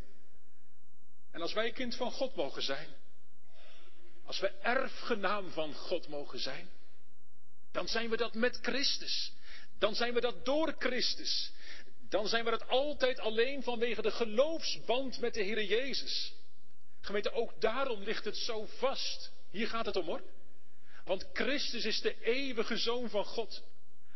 En 1.32 1.42
als 1.42 1.54
wij 1.54 1.72
kind 1.72 1.96
van 1.96 2.12
God 2.12 2.36
mogen 2.36 2.62
zijn, 2.62 2.88
als 4.26 4.40
we 4.40 4.48
erfgenaam 4.48 5.52
van 5.52 5.74
God 5.74 6.08
mogen 6.08 6.40
zijn, 6.40 6.70
dan 7.72 7.88
zijn 7.88 8.10
we 8.10 8.18
dat 8.18 8.34
met 8.34 8.60
Christus. 8.62 9.34
Dan 9.80 9.96
zijn 9.96 10.14
we 10.14 10.22
dat 10.22 10.46
door 10.46 10.76
Christus. 10.78 11.54
Dan 12.10 12.28
zijn 12.28 12.44
we 12.44 12.52
dat 12.52 12.68
altijd 12.68 13.20
alleen 13.20 13.64
vanwege 13.64 14.02
de 14.02 14.12
geloofsband 14.12 15.20
met 15.20 15.34
de 15.34 15.42
Heer 15.42 15.64
Jezus. 15.64 16.34
Gemeente, 17.02 17.32
ook 17.32 17.62
daarom 17.62 18.04
ligt 18.04 18.26
het 18.26 18.38
zo 18.38 18.66
vast. 18.66 19.32
Hier 19.52 19.68
gaat 19.68 19.86
het 19.86 19.96
om 19.96 20.06
hoor. 20.06 20.22
Want 21.06 21.30
Christus 21.34 21.86
is 21.86 22.02
de 22.02 22.22
eeuwige 22.22 22.78
zoon 22.78 23.10
van 23.10 23.26
God. 23.26 23.64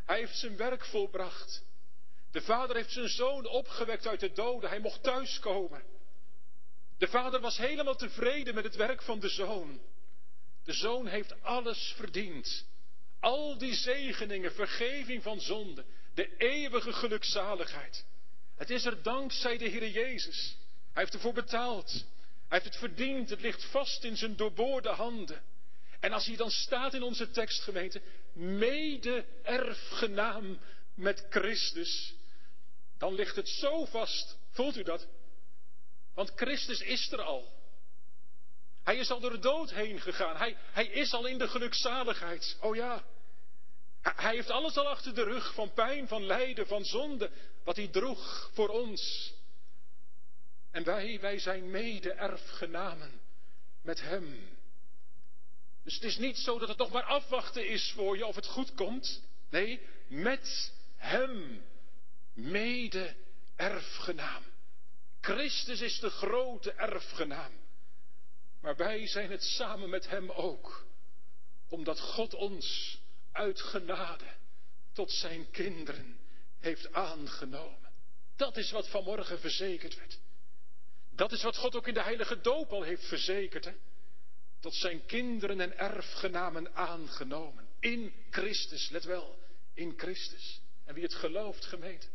Hij 0.06 0.18
heeft 0.18 0.38
zijn 0.38 0.58
werk 0.58 0.86
volbracht. 0.86 1.64
De 2.32 2.42
vader 2.42 2.76
heeft 2.76 2.92
zijn 2.92 3.10
zoon 3.10 3.48
opgewekt 3.48 4.08
uit 4.08 4.20
de 4.20 4.32
doden. 4.32 4.70
Hij 4.70 4.80
mocht 4.80 5.04
thuiskomen. 5.04 5.84
De 6.98 7.08
vader 7.08 7.40
was 7.40 7.58
helemaal 7.58 7.96
tevreden 7.96 8.56
met 8.56 8.64
het 8.64 8.76
werk 8.76 9.02
van 9.02 9.20
de 9.20 9.30
zoon. 9.30 9.82
De 10.64 10.74
zoon 10.74 11.08
heeft 11.08 11.42
alles 11.42 11.94
verdiend. 11.98 12.66
Al 13.20 13.58
die 13.58 13.74
zegeningen, 13.74 14.54
vergeving 14.54 15.24
van 15.24 15.42
zonde, 15.42 15.86
de 16.14 16.38
eeuwige 16.38 16.94
gelukzaligheid. 16.94 18.06
Het 18.56 18.70
is 18.70 18.86
er 18.86 19.02
dankzij 19.02 19.58
de 19.58 19.68
Heer 19.68 19.90
Jezus. 19.90 20.58
Hij 20.94 21.04
heeft 21.04 21.14
ervoor 21.14 21.34
betaald. 21.34 21.92
Hij 21.92 22.60
heeft 22.60 22.66
het 22.66 22.78
verdiend. 22.78 23.30
Het 23.30 23.42
ligt 23.42 23.66
vast 23.66 24.04
in 24.04 24.18
zijn 24.18 24.36
doorboorde 24.36 24.90
handen. 24.90 25.42
En 26.00 26.14
als 26.14 26.26
hij 26.26 26.36
dan 26.36 26.52
staat 26.52 26.94
in 26.94 27.04
onze 27.04 27.32
tekstgemeente, 27.32 28.02
mede-erfgenaam 28.34 30.60
met 30.94 31.26
Christus, 31.30 32.14
dan 32.98 33.14
ligt 33.14 33.36
het 33.36 33.50
zo 33.50 33.86
vast. 33.86 34.38
Voelt 34.52 34.78
u 34.78 34.84
dat? 34.84 35.08
Want 36.14 36.32
Christus 36.36 36.82
is 36.82 37.12
er 37.12 37.22
al. 37.22 37.58
Hij 38.84 38.98
is 38.98 39.12
al 39.12 39.20
door 39.20 39.32
de 39.32 39.40
dood 39.40 39.74
heen 39.74 40.02
gegaan. 40.02 40.38
Hij, 40.38 40.58
hij 40.72 40.88
is 40.88 41.14
al 41.14 41.26
in 41.26 41.38
de 41.38 41.48
gelukzaligheid. 41.48 42.58
Oh 42.62 42.76
ja. 42.76 43.04
Hij 44.02 44.36
heeft 44.36 44.50
alles 44.50 44.78
al 44.78 44.88
achter 44.88 45.16
de 45.16 45.24
rug 45.24 45.54
van 45.54 45.74
pijn, 45.74 46.08
van 46.08 46.26
lijden, 46.26 46.68
van 46.68 46.86
zonde, 46.86 47.32
wat 47.64 47.76
hij 47.76 47.88
droeg 47.88 48.50
voor 48.54 48.70
ons. 48.70 49.34
En 50.72 50.84
wij, 50.84 51.20
wij 51.20 51.40
zijn 51.40 51.72
mede-erfgenamen 51.72 53.22
met 53.82 54.02
hem. 54.02 54.58
Dus 55.84 55.94
het 55.94 56.04
is 56.04 56.18
niet 56.18 56.38
zo 56.38 56.60
dat 56.60 56.68
het 56.68 56.78
nog 56.78 56.92
maar 56.92 57.04
afwachten 57.04 57.68
is 57.68 57.92
voor 57.96 58.18
je 58.18 58.26
of 58.26 58.36
het 58.36 58.48
goed 58.48 58.74
komt. 58.74 59.22
Nee, 59.50 59.82
met 60.08 60.74
Hem. 60.96 61.64
mede-erfgenaam. 62.34 64.44
Christus 65.22 65.82
is 65.82 66.00
de 66.00 66.10
grote 66.10 66.72
erfgenaam. 66.72 67.52
Maar 68.62 68.76
wij 68.76 69.08
zijn 69.08 69.32
het 69.32 69.44
samen 69.44 69.90
met 69.90 70.10
Hem 70.10 70.32
ook. 70.32 70.86
Omdat 71.70 72.00
God 72.00 72.34
ons 72.34 72.99
uit 73.40 73.62
genade 73.62 74.26
tot 74.94 75.12
zijn 75.12 75.52
kinderen 75.52 76.20
heeft 76.60 76.94
aangenomen. 76.94 77.90
Dat 78.36 78.58
is 78.58 78.72
wat 78.72 78.90
vanmorgen 78.90 79.40
verzekerd 79.40 79.96
werd. 79.96 80.20
Dat 81.10 81.32
is 81.32 81.44
wat 81.44 81.58
God 81.58 81.76
ook 81.76 81.88
in 81.88 81.94
de 81.94 82.04
heilige 82.04 82.42
doop 82.42 82.72
al 82.72 82.84
heeft 82.84 83.08
verzekerd. 83.08 83.66
Hè? 83.66 83.74
Tot 84.60 84.76
zijn 84.76 85.06
kinderen 85.06 85.60
en 85.60 85.78
erfgenamen 85.78 86.76
aangenomen. 86.76 87.68
In 87.80 88.14
Christus, 88.30 88.90
let 88.90 89.04
wel, 89.04 89.40
in 89.74 89.94
Christus. 89.98 90.62
En 90.86 90.94
wie 90.94 91.04
het 91.04 91.16
gelooft, 91.16 91.66
gemeente. 91.66 92.08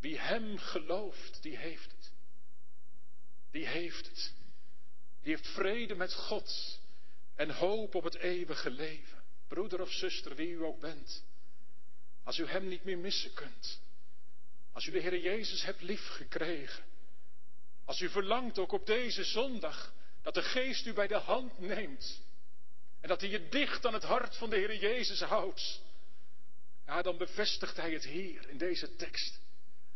Wie 0.00 0.18
hem 0.18 0.58
gelooft, 0.58 1.42
die 1.42 1.56
heeft 1.56 1.90
het. 1.90 2.12
Die 3.50 3.66
heeft 3.66 4.06
het. 4.06 4.34
Die 5.22 5.34
heeft 5.34 5.48
vrede 5.48 5.94
met 5.94 6.14
God 6.14 6.80
en 7.34 7.50
hoop 7.50 7.94
op 7.94 8.04
het 8.04 8.14
eeuwige 8.14 8.70
leven. 8.70 9.17
Broeder 9.48 9.80
of 9.80 9.92
zuster, 9.92 10.34
wie 10.34 10.48
u 10.48 10.64
ook 10.64 10.80
bent. 10.80 11.24
Als 12.24 12.38
u 12.38 12.46
hem 12.46 12.68
niet 12.68 12.84
meer 12.84 12.98
missen 12.98 13.32
kunt. 13.34 13.80
Als 14.72 14.86
u 14.86 14.90
de 14.90 15.00
Heer 15.00 15.18
Jezus 15.18 15.64
hebt 15.64 15.82
liefgekregen. 15.82 16.84
Als 17.84 18.00
u 18.00 18.08
verlangt 18.08 18.58
ook 18.58 18.72
op 18.72 18.86
deze 18.86 19.24
zondag 19.24 19.94
dat 20.22 20.34
de 20.34 20.42
Geest 20.42 20.86
u 20.86 20.92
bij 20.92 21.06
de 21.06 21.16
hand 21.16 21.58
neemt. 21.58 22.20
En 23.00 23.08
dat 23.08 23.20
hij 23.20 23.30
je 23.30 23.48
dicht 23.48 23.86
aan 23.86 23.94
het 23.94 24.02
hart 24.02 24.36
van 24.36 24.50
de 24.50 24.56
Heer 24.56 24.76
Jezus 24.76 25.20
houdt. 25.20 25.80
Ja, 26.86 27.02
dan 27.02 27.16
bevestigt 27.16 27.76
hij 27.76 27.92
het 27.92 28.04
hier 28.04 28.48
in 28.48 28.58
deze 28.58 28.96
tekst. 28.96 29.40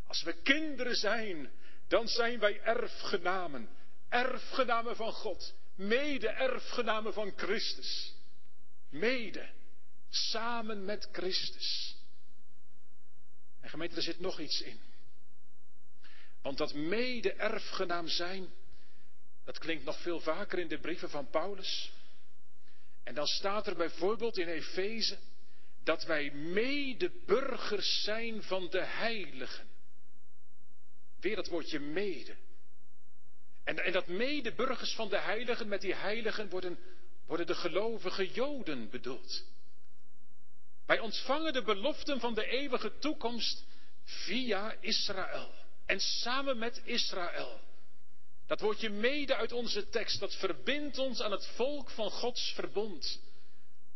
Als 0.06 0.22
we 0.22 0.32
kinderen 0.42 0.96
zijn, 0.96 1.50
dan 1.88 2.08
zijn 2.08 2.38
wij 2.38 2.60
erfgenamen. 2.60 3.68
Erfgenamen 4.08 4.96
van 4.96 5.12
God. 5.12 5.54
Mede-erfgenamen 5.74 7.12
van 7.12 7.32
Christus. 7.36 8.11
Mede. 8.92 9.48
Samen 10.08 10.84
met 10.84 11.08
Christus. 11.12 11.96
En 13.60 13.70
gemeente, 13.70 13.96
er 13.96 14.02
zit 14.02 14.20
nog 14.20 14.40
iets 14.40 14.60
in. 14.60 14.80
Want 16.42 16.58
dat 16.58 16.74
mede-erfgenaam 16.74 18.08
zijn, 18.08 18.48
dat 19.44 19.58
klinkt 19.58 19.84
nog 19.84 20.00
veel 20.00 20.20
vaker 20.20 20.58
in 20.58 20.68
de 20.68 20.78
brieven 20.78 21.10
van 21.10 21.30
Paulus. 21.30 21.92
En 23.04 23.14
dan 23.14 23.26
staat 23.26 23.66
er 23.66 23.76
bijvoorbeeld 23.76 24.38
in 24.38 24.48
Efeze 24.48 25.18
dat 25.82 26.04
wij 26.04 26.30
medeburgers 26.30 28.02
zijn 28.02 28.42
van 28.42 28.70
de 28.70 28.84
heiligen. 28.84 29.68
Weer 31.20 31.36
dat 31.36 31.48
woordje 31.48 31.78
mede. 31.78 32.36
En, 33.64 33.78
en 33.84 33.92
dat 33.92 34.06
medeburgers 34.06 34.94
van 34.94 35.08
de 35.08 35.18
heiligen, 35.18 35.68
met 35.68 35.80
die 35.80 35.94
heiligen 35.94 36.48
worden, 36.48 36.78
worden 37.26 37.46
de 37.46 37.54
gelovige 37.54 38.30
Joden 38.30 38.90
bedoeld. 38.90 39.44
Wij 40.86 40.98
ontvangen 40.98 41.52
de 41.52 41.62
beloften 41.62 42.20
van 42.20 42.34
de 42.34 42.46
eeuwige 42.46 42.98
toekomst 42.98 43.64
via 44.04 44.76
Israël. 44.80 45.54
En 45.86 46.00
samen 46.00 46.58
met 46.58 46.82
Israël. 46.84 47.60
Dat 48.46 48.60
woordje 48.60 48.90
mede 48.90 49.34
uit 49.34 49.52
onze 49.52 49.88
tekst, 49.88 50.20
dat 50.20 50.34
verbindt 50.34 50.98
ons 50.98 51.20
aan 51.20 51.30
het 51.30 51.46
volk 51.46 51.90
van 51.90 52.10
Gods 52.10 52.52
verbond. 52.54 53.20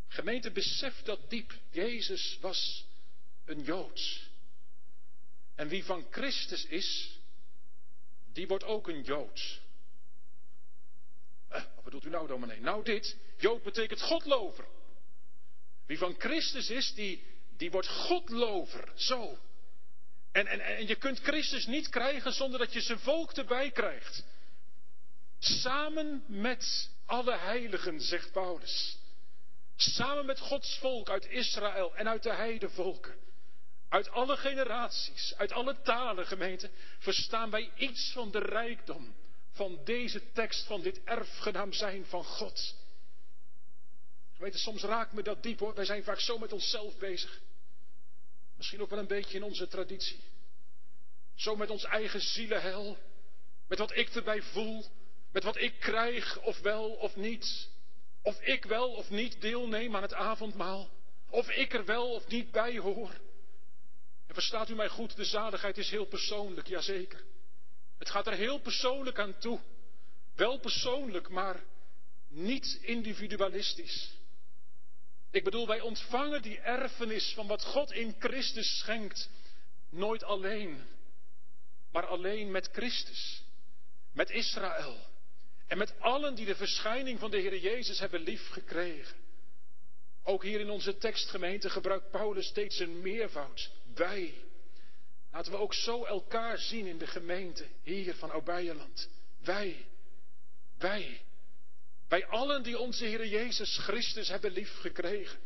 Gemeente, 0.08 0.50
besef 0.50 1.02
dat 1.02 1.30
diep. 1.30 1.54
Jezus 1.70 2.38
was 2.40 2.84
een 3.44 3.62
Jood. 3.62 4.20
En 5.54 5.68
wie 5.68 5.84
van 5.84 6.06
Christus 6.10 6.64
is, 6.66 7.18
die 8.32 8.46
wordt 8.46 8.64
ook 8.64 8.88
een 8.88 9.02
Jood. 9.02 9.60
Eh, 11.48 11.62
wat 11.74 11.85
bedoelt 11.85 12.04
u 12.04 12.09
nou, 12.09 12.26
dominee? 12.26 12.61
Nou 12.61 12.85
dit, 12.85 13.16
Jood 13.37 13.62
betekent 13.62 14.00
Godlover. 14.00 14.64
Wie 15.87 15.98
van 15.98 16.14
Christus 16.18 16.70
is, 16.70 16.94
die, 16.94 17.24
die 17.56 17.70
wordt 17.70 17.88
Godlover. 17.88 18.92
Zo. 18.94 19.38
En, 20.32 20.46
en, 20.46 20.61
en 20.61 20.87
je 20.87 20.96
kunt 20.96 21.20
Christus 21.20 21.66
niet 21.66 21.88
krijgen 21.88 22.32
zonder 22.32 22.59
dat 22.59 22.72
je 22.72 22.80
zijn 22.80 22.98
volk 22.98 23.32
erbij 23.32 23.70
krijgt. 23.70 24.24
Samen 25.38 26.24
met 26.26 26.90
alle 27.06 27.37
heiligen, 27.37 28.00
zegt 28.00 28.32
Paulus. 28.32 28.98
Samen 29.76 30.26
met 30.26 30.40
Gods 30.40 30.78
volk 30.78 31.11
uit 31.11 31.26
Israël 31.26 31.96
en 31.96 32.09
uit 32.09 32.22
de 32.22 32.32
heidevolken. 32.32 33.14
Uit 33.88 34.11
alle 34.11 34.37
generaties, 34.37 35.35
uit 35.37 35.52
alle 35.52 35.80
talen, 35.82 36.26
gemeente, 36.26 36.70
verstaan 36.98 37.50
wij 37.50 37.70
iets 37.76 38.12
van 38.12 38.30
de 38.30 38.38
rijkdom 38.38 39.14
van 39.56 39.80
deze 39.84 40.32
tekst, 40.32 40.66
van 40.66 40.82
dit 40.82 41.00
erfgenaam 41.04 41.72
zijn 41.72 42.06
van 42.06 42.24
God. 42.24 42.74
Gemeente, 44.34 44.58
soms 44.58 44.82
raakt 44.82 45.12
me 45.12 45.22
dat 45.22 45.42
diep 45.42 45.58
hoor. 45.58 45.74
Wij 45.74 45.84
zijn 45.84 46.04
vaak 46.04 46.20
zo 46.20 46.38
met 46.38 46.52
onszelf 46.52 46.98
bezig. 46.98 47.40
Misschien 48.56 48.80
ook 48.80 48.90
wel 48.90 48.98
een 48.98 49.06
beetje 49.06 49.36
in 49.36 49.42
onze 49.42 49.68
traditie. 49.68 50.20
Zo 51.34 51.56
met 51.56 51.70
ons 51.70 51.84
eigen 51.84 52.20
zielenhel. 52.20 52.98
Met 53.68 53.78
wat 53.78 53.96
ik 53.96 54.14
erbij 54.14 54.42
voel. 54.42 54.84
Met 55.32 55.44
wat 55.44 55.56
ik 55.56 55.80
krijg, 55.80 56.42
of 56.42 56.60
wel 56.60 56.90
of 56.90 57.16
niet. 57.16 57.68
Of 58.22 58.40
ik 58.40 58.64
wel 58.64 58.92
of 58.92 59.10
niet 59.10 59.40
deelneem 59.40 59.96
aan 59.96 60.02
het 60.02 60.14
avondmaal. 60.14 60.90
Of 61.30 61.50
ik 61.50 61.74
er 61.74 61.84
wel 61.84 62.10
of 62.10 62.28
niet 62.28 62.50
bij 62.50 62.78
hoor. 62.78 63.10
En 64.26 64.34
verstaat 64.34 64.68
u 64.68 64.74
mij 64.74 64.88
goed, 64.88 65.16
de 65.16 65.24
zaligheid 65.24 65.78
is 65.78 65.90
heel 65.90 66.06
persoonlijk, 66.06 66.66
jazeker. 66.66 67.24
Het 67.98 68.11
gaat 68.11 68.26
er 68.26 68.32
heel 68.32 68.59
persoonlijk 68.59 69.18
aan 69.18 69.38
toe. 69.38 69.61
Wel 70.35 70.59
persoonlijk, 70.59 71.28
maar 71.28 71.62
niet 72.28 72.78
individualistisch. 72.82 74.14
Ik 75.30 75.44
bedoel, 75.44 75.66
wij 75.66 75.80
ontvangen 75.80 76.42
die 76.42 76.59
erfenis 76.59 77.32
van 77.35 77.46
wat 77.46 77.64
God 77.64 77.92
in 77.92 78.14
Christus 78.18 78.78
schenkt. 78.78 79.30
Nooit 79.90 80.24
alleen, 80.24 80.85
maar 81.92 82.06
alleen 82.06 82.50
met 82.50 82.68
Christus. 82.72 83.42
Met 84.12 84.30
Israël. 84.30 85.06
En 85.66 85.78
met 85.78 86.00
allen 86.00 86.35
die 86.35 86.46
de 86.46 86.54
verschijning 86.54 87.18
van 87.18 87.30
de 87.30 87.38
Heer 87.38 87.59
Jezus 87.59 87.98
hebben 87.98 88.20
liefgekregen. 88.20 89.16
Ook 90.22 90.42
hier 90.42 90.61
in 90.61 90.70
onze 90.70 90.98
tekstgemeente 90.98 91.70
gebruikt 91.70 92.11
Paulus 92.11 92.46
steeds 92.46 92.78
een 92.78 93.00
meervoud. 93.00 93.70
Wij. 93.94 94.35
Laten 95.37 95.53
we 95.53 95.59
ook 95.59 95.75
zo 95.75 96.05
elkaar 96.05 96.59
zien 96.59 96.87
in 96.87 96.99
de 96.99 97.07
gemeente 97.07 97.66
hier 97.83 98.14
van 98.14 98.33
Obijeland. 98.33 99.09
Wij. 99.44 99.87
Wij. 100.79 101.20
Wij 102.09 102.27
allen 102.27 102.62
die 102.62 102.79
onze 102.79 103.05
Heer 103.05 103.27
Jezus 103.27 103.79
Christus 103.79 104.29
hebben 104.29 104.53
liefgekregen. 104.53 105.38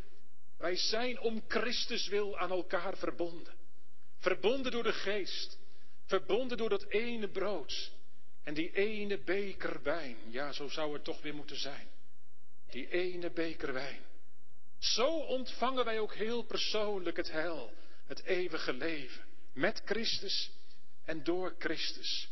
Wij 0.59 0.77
zijn 0.77 1.21
om 1.21 1.43
Christus 1.49 2.09
wil 2.09 2.39
aan 2.39 2.51
elkaar 2.51 2.97
verbonden. 2.97 3.55
Verbonden 4.19 4.73
door 4.73 4.83
de 4.83 4.93
geest. 4.93 5.59
Verbonden 6.05 6.57
door 6.57 6.69
dat 6.69 6.85
ene 6.85 7.29
brood. 7.29 7.93
En 8.45 8.55
die 8.55 8.73
ene 8.73 9.19
beker 9.19 9.83
wijn. 9.83 10.17
Ja, 10.27 10.53
zo 10.53 10.69
zou 10.69 10.93
het 10.93 11.05
toch 11.05 11.23
weer 11.23 11.35
moeten 11.35 11.59
zijn. 11.59 11.89
Die 12.71 12.91
ene 12.91 13.31
beker 13.31 13.73
wijn. 13.73 14.03
Zo 14.79 15.09
ontvangen 15.09 15.85
wij 15.85 15.99
ook 16.01 16.15
heel 16.15 16.43
persoonlijk 16.43 17.17
het 17.17 17.31
heil. 17.31 17.73
Het 18.07 18.23
eeuwige 18.23 18.73
leven. 18.73 19.29
Met 19.53 19.83
Christus 19.85 20.51
en 21.05 21.25
door 21.25 21.55
Christus. 21.59 22.29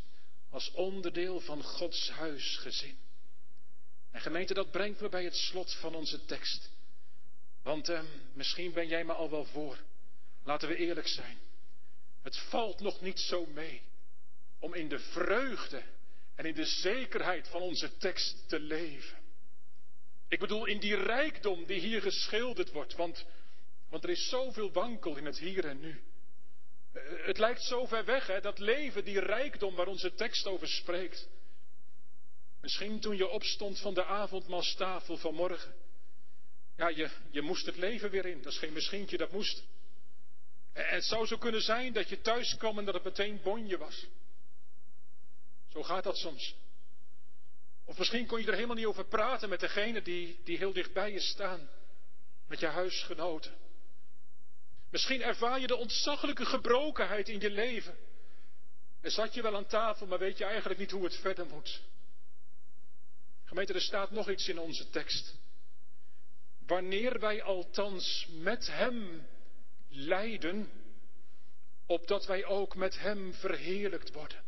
Als 0.51 0.71
onderdeel 0.71 1.41
van 1.41 1.63
Gods 1.63 2.11
huisgezin. 2.11 2.99
En 4.11 4.21
gemeente, 4.21 4.55
dat 4.55 4.71
brengt 4.71 5.01
me 5.01 5.09
bij 5.09 5.25
het 5.25 5.37
slot 5.37 5.75
van 5.75 5.95
onze 5.95 6.25
tekst. 6.25 6.71
Want 7.63 7.89
eh, 7.89 8.03
misschien 8.33 8.73
ben 8.73 8.89
jij 8.89 9.05
me 9.05 9.13
al 9.13 9.31
wel 9.31 9.45
voor. 9.45 9.79
Laten 10.45 10.69
we 10.69 10.77
eerlijk 10.77 11.09
zijn. 11.09 11.39
Het 12.23 12.37
valt 12.37 12.81
nog 12.81 13.01
niet 13.01 13.21
zo 13.21 13.47
mee 13.47 13.83
om 14.59 14.75
in 14.75 14.89
de 14.89 14.99
vreugde 14.99 15.83
en 16.35 16.45
in 16.45 16.55
de 16.55 16.65
zekerheid 16.65 17.49
van 17.49 17.61
onze 17.61 17.97
tekst 17.97 18.49
te 18.49 18.61
leven. 18.61 19.19
Ik 20.29 20.39
bedoel 20.39 20.67
in 20.67 20.81
die 20.81 20.97
rijkdom 20.97 21.67
die 21.67 21.81
hier 21.81 22.03
geschilderd 22.03 22.71
wordt, 22.71 22.95
want, 22.95 23.25
want 23.89 24.05
er 24.05 24.11
is 24.11 24.29
zoveel 24.29 24.73
wankel 24.73 25.17
in 25.17 25.25
het 25.25 25.39
hier 25.39 25.65
en 25.65 25.81
nu. 25.81 26.01
Eh, 26.99 27.27
het 27.27 27.39
lijkt 27.39 27.63
zo 27.63 27.87
ver 27.87 28.05
weg, 28.05 28.27
hè, 28.27 28.41
dat 28.41 28.59
leven, 28.59 29.05
die 29.05 29.21
rijkdom 29.21 29.75
waar 29.75 29.87
onze 29.87 30.15
tekst 30.15 30.47
over 30.47 30.69
spreekt. 30.69 31.29
Misschien 32.61 33.01
toen 33.01 33.17
je 33.17 33.29
opstond 33.29 33.81
van 33.81 33.95
de 33.95 34.05
avondmaalstafel 34.05 35.17
vanmorgen. 35.17 35.75
Ja, 36.77 36.89
je, 36.89 37.11
je 37.31 37.43
moest 37.43 37.67
het 37.67 37.77
leven 37.77 38.11
weer 38.11 38.27
in. 38.27 38.43
Dat 38.43 38.53
is 38.53 38.59
geen 38.59 38.73
misschientje, 38.73 39.17
dat 39.17 39.33
moest. 39.33 39.65
En 40.73 40.95
het 40.95 41.05
zou 41.05 41.27
zo 41.27 41.37
kunnen 41.37 41.63
zijn 41.63 41.93
dat 41.93 42.09
je 42.09 42.21
thuis 42.21 42.57
kwam 42.57 42.79
en 42.79 42.85
dat 42.85 42.95
het 42.95 43.05
meteen 43.05 43.41
bonje 43.43 43.79
was. 43.79 44.07
Zo 45.69 45.83
gaat 45.83 46.05
dat 46.05 46.17
soms. 46.17 46.55
Of 47.85 47.99
misschien 47.99 48.27
kon 48.27 48.41
je 48.41 48.47
er 48.47 48.55
helemaal 48.55 48.77
niet 48.77 48.87
over 48.87 49.05
praten 49.05 49.49
met 49.49 49.61
degene 49.61 50.03
die, 50.03 50.41
die 50.45 50.59
heel 50.59 50.73
dicht 50.73 50.93
bij 50.93 51.13
je 51.13 51.21
staan. 51.21 51.69
Met 52.47 52.61
je 52.61 52.67
huisgenoten. 52.67 53.68
Misschien 54.91 55.23
ervaar 55.23 55.61
je 55.61 55.67
de 55.67 55.77
ontzaglijke 55.77 56.45
gebrokenheid 56.45 57.29
in 57.29 57.41
je 57.41 57.51
leven. 57.51 57.97
En 59.01 59.11
zat 59.11 59.35
je 59.35 59.43
wel 59.43 59.57
aan 59.57 59.67
tafel, 59.67 60.07
maar 60.07 60.19
weet 60.19 60.39
je 60.39 60.45
eigenlijk 60.45 60.81
niet 60.81 60.91
hoe 60.91 61.05
het 61.05 61.17
verder 61.17 61.47
moet. 61.47 61.83
Gemeente, 63.45 63.73
er 63.73 63.81
staat 63.81 64.11
nog 64.11 64.31
iets 64.31 64.49
in 64.49 64.59
onze 64.59 64.91
tekst. 64.91 65.35
Wanneer 66.67 67.21
wij 67.21 67.43
althans 67.43 68.27
met 68.31 68.67
Hem 68.67 69.27
lijden, 69.89 70.71
opdat 71.87 72.27
wij 72.27 72.45
ook 72.45 72.75
met 72.75 72.99
Hem 72.99 73.35
verheerlijkt 73.35 74.13
worden. 74.13 74.45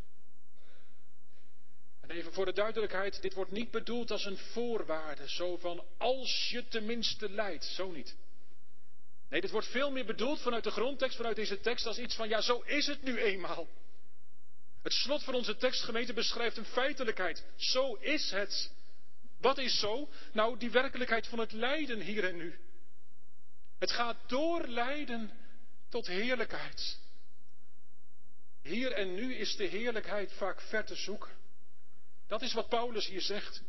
En 2.01 2.11
even 2.11 2.33
voor 2.33 2.45
de 2.45 2.53
duidelijkheid, 2.53 3.23
dit 3.23 3.35
wordt 3.35 3.51
niet 3.51 3.71
bedoeld 3.71 4.11
als 4.11 4.25
een 4.25 4.39
voorwaarde, 4.39 5.29
zo 5.29 5.57
van 5.57 5.85
als 5.99 6.49
je 6.51 6.69
tenminste 6.69 7.31
lijdt, 7.31 7.65
zo 7.65 7.91
niet. 7.91 8.17
Nee, 9.31 9.41
dit 9.41 9.51
wordt 9.51 9.67
veel 9.67 9.91
meer 9.91 10.05
bedoeld 10.05 10.41
vanuit 10.41 10.65
de 10.65 10.71
grondtekst, 10.71 11.17
vanuit 11.17 11.37
deze 11.37 11.61
tekst, 11.61 11.87
als 11.87 11.99
iets 11.99 12.15
van 12.15 12.29
ja, 12.29 12.41
zo 12.41 12.61
is 12.61 12.87
het 12.87 13.03
nu 13.03 13.19
eenmaal. 13.19 13.69
Het 14.83 14.93
slot 14.93 15.23
van 15.23 15.35
onze 15.35 15.57
tekstgemeente 15.57 16.13
beschrijft 16.13 16.57
een 16.57 16.65
feitelijkheid. 16.65 17.45
Zo 17.57 17.95
is 17.95 18.31
het. 18.31 18.71
Wat 19.41 19.59
is 19.59 19.79
zo? 19.79 20.09
Nou, 20.33 20.59
die 20.59 20.71
werkelijkheid 20.71 21.27
van 21.27 21.39
het 21.39 21.53
lijden 21.53 22.01
hier 22.01 22.25
en 22.25 22.37
nu. 22.37 22.59
Het 23.79 23.91
gaat 23.91 24.17
door 24.27 24.67
lijden 24.67 25.31
tot 25.89 26.07
heerlijkheid. 26.07 26.99
Hier 28.63 28.93
en 28.93 29.15
nu 29.15 29.35
is 29.35 29.57
de 29.57 29.65
heerlijkheid 29.65 30.33
vaak 30.33 30.61
ver 30.61 30.85
te 30.85 30.95
zoeken. 30.95 31.31
Dat 32.27 32.43
is 32.43 32.53
wat 32.53 32.69
Paulus 32.69 33.07
hier 33.07 33.21
zegt. 33.21 33.63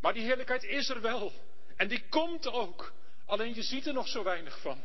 Maar 0.00 0.12
die 0.12 0.22
heerlijkheid 0.22 0.62
is 0.62 0.88
er 0.88 1.00
wel. 1.00 1.32
En 1.76 1.88
die 1.88 2.08
komt 2.08 2.46
ook. 2.46 2.92
Alleen 3.26 3.54
je 3.54 3.62
ziet 3.62 3.86
er 3.86 3.92
nog 3.92 4.08
zo 4.08 4.22
weinig 4.22 4.60
van. 4.60 4.82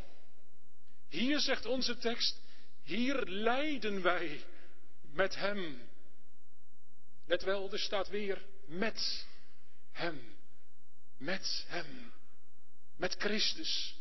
Hier 1.09 1.39
zegt 1.39 1.65
onze 1.65 1.97
tekst, 1.97 2.41
hier 2.83 3.25
lijden 3.25 4.01
wij 4.01 4.43
met 5.13 5.35
Hem. 5.35 5.89
Let 7.25 7.43
wel, 7.43 7.71
er 7.71 7.79
staat 7.79 8.07
weer 8.07 8.45
met 8.65 9.27
Hem. 9.91 10.35
Met 11.17 11.65
Hem. 11.67 12.11
Met 12.95 13.15
Christus. 13.17 13.95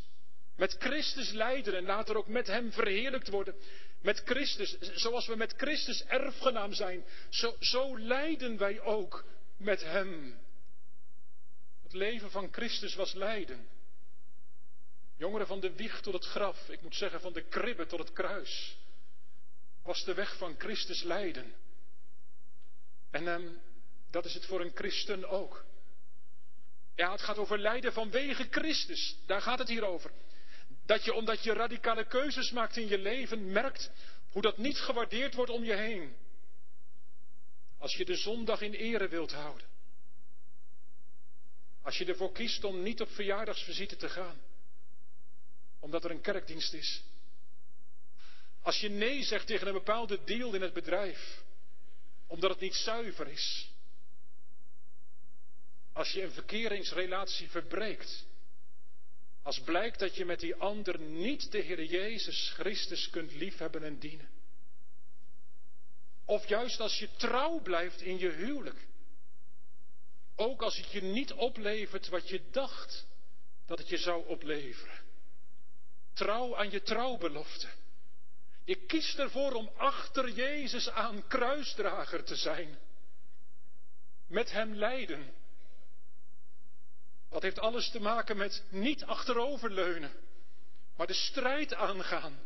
Met 0.56 0.76
Christus 0.78 1.30
lijden 1.30 1.76
en 1.76 1.84
later 1.84 2.16
ook 2.16 2.28
met 2.28 2.46
Hem 2.46 2.72
verheerlijkt 2.72 3.28
worden. 3.28 3.54
Met 4.02 4.22
Christus, 4.24 4.78
zoals 4.78 5.26
we 5.26 5.36
met 5.36 5.54
Christus 5.56 6.04
erfgenaam 6.04 6.72
zijn, 6.72 7.04
zo, 7.28 7.56
zo 7.60 7.98
lijden 7.98 8.56
wij 8.56 8.80
ook 8.80 9.24
met 9.56 9.82
Hem. 9.82 10.38
Het 11.82 11.92
leven 11.92 12.30
van 12.30 12.48
Christus 12.52 12.94
was 12.94 13.12
lijden. 13.12 13.68
Jongeren 15.20 15.46
van 15.46 15.60
de 15.60 15.72
wieg 15.72 16.00
tot 16.00 16.12
het 16.12 16.24
graf, 16.24 16.68
ik 16.68 16.82
moet 16.82 16.94
zeggen 16.94 17.20
van 17.20 17.32
de 17.32 17.42
kribbe 17.42 17.86
tot 17.86 17.98
het 17.98 18.12
kruis, 18.12 18.76
was 19.82 20.04
de 20.04 20.14
weg 20.14 20.36
van 20.36 20.54
Christus 20.58 21.02
lijden. 21.02 21.54
En 23.10 23.28
ehm, 23.28 23.48
dat 24.10 24.24
is 24.24 24.34
het 24.34 24.46
voor 24.46 24.60
een 24.60 24.74
christen 24.74 25.28
ook. 25.28 25.64
Ja, 26.94 27.12
het 27.12 27.20
gaat 27.20 27.38
over 27.38 27.58
lijden 27.58 27.92
vanwege 27.92 28.46
Christus. 28.50 29.16
Daar 29.26 29.42
gaat 29.42 29.58
het 29.58 29.68
hier 29.68 29.84
over. 29.84 30.10
Dat 30.86 31.04
je, 31.04 31.14
omdat 31.14 31.42
je 31.42 31.52
radicale 31.52 32.06
keuzes 32.06 32.50
maakt 32.50 32.76
in 32.76 32.88
je 32.88 32.98
leven, 32.98 33.52
merkt 33.52 33.90
hoe 34.30 34.42
dat 34.42 34.58
niet 34.58 34.78
gewaardeerd 34.78 35.34
wordt 35.34 35.50
om 35.50 35.64
je 35.64 35.74
heen. 35.74 36.16
Als 37.78 37.96
je 37.96 38.04
de 38.04 38.16
zondag 38.16 38.60
in 38.60 38.72
ere 38.72 39.08
wilt 39.08 39.32
houden. 39.32 39.66
Als 41.82 41.98
je 41.98 42.04
ervoor 42.04 42.32
kiest 42.32 42.64
om 42.64 42.82
niet 42.82 43.00
op 43.00 43.10
verjaardagsvisite 43.10 43.96
te 43.96 44.08
gaan 44.08 44.48
omdat 45.80 46.04
er 46.04 46.10
een 46.10 46.20
kerkdienst 46.20 46.72
is. 46.72 47.02
Als 48.62 48.80
je 48.80 48.88
nee 48.88 49.22
zegt 49.22 49.46
tegen 49.46 49.66
een 49.66 49.72
bepaalde 49.72 50.24
deal 50.24 50.54
in 50.54 50.62
het 50.62 50.72
bedrijf, 50.72 51.42
omdat 52.26 52.50
het 52.50 52.60
niet 52.60 52.74
zuiver 52.74 53.28
is. 53.28 53.70
Als 55.92 56.12
je 56.12 56.22
een 56.22 56.32
verkeringsrelatie 56.32 57.50
verbreekt, 57.50 58.24
als 59.42 59.60
blijkt 59.60 59.98
dat 59.98 60.16
je 60.16 60.24
met 60.24 60.40
die 60.40 60.54
ander 60.54 61.00
niet 61.00 61.52
de 61.52 61.58
Heer 61.58 61.84
Jezus 61.84 62.50
Christus 62.54 63.10
kunt 63.10 63.32
liefhebben 63.32 63.82
en 63.82 63.98
dienen. 63.98 64.28
Of 66.24 66.48
juist 66.48 66.80
als 66.80 66.98
je 66.98 67.08
trouw 67.16 67.60
blijft 67.60 68.00
in 68.00 68.18
je 68.18 68.30
huwelijk. 68.30 68.86
Ook 70.36 70.62
als 70.62 70.76
het 70.76 70.90
je 70.90 71.02
niet 71.02 71.32
oplevert 71.32 72.08
wat 72.08 72.28
je 72.28 72.42
dacht 72.50 73.06
dat 73.66 73.78
het 73.78 73.88
je 73.88 73.98
zou 73.98 74.26
opleveren. 74.26 74.99
Trouw 76.12 76.56
aan 76.56 76.70
je 76.70 76.82
trouwbelofte. 76.82 77.68
Je 78.64 78.74
kiest 78.74 79.18
ervoor 79.18 79.52
om 79.52 79.70
achter 79.76 80.30
Jezus 80.30 80.90
aan 80.90 81.26
kruisdrager 81.26 82.24
te 82.24 82.36
zijn. 82.36 82.78
Met 84.26 84.50
Hem 84.50 84.74
lijden. 84.74 85.34
Dat 87.30 87.42
heeft 87.42 87.58
alles 87.58 87.90
te 87.90 88.00
maken 88.00 88.36
met 88.36 88.64
niet 88.68 89.04
achteroverleunen, 89.04 90.12
maar 90.96 91.06
de 91.06 91.12
strijd 91.12 91.74
aangaan. 91.74 92.42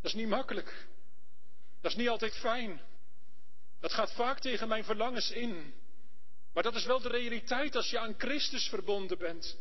Dat 0.00 0.10
is 0.10 0.14
niet 0.14 0.28
makkelijk. 0.28 0.86
Dat 1.80 1.90
is 1.90 1.96
niet 1.96 2.08
altijd 2.08 2.36
fijn. 2.36 2.80
Dat 3.80 3.92
gaat 3.92 4.12
vaak 4.12 4.40
tegen 4.40 4.68
mijn 4.68 4.84
verlangens 4.84 5.30
in. 5.30 5.74
Maar 6.52 6.62
dat 6.62 6.74
is 6.74 6.84
wel 6.84 7.00
de 7.00 7.08
realiteit 7.08 7.76
als 7.76 7.90
je 7.90 7.98
aan 7.98 8.14
Christus 8.18 8.68
verbonden 8.68 9.18
bent. 9.18 9.56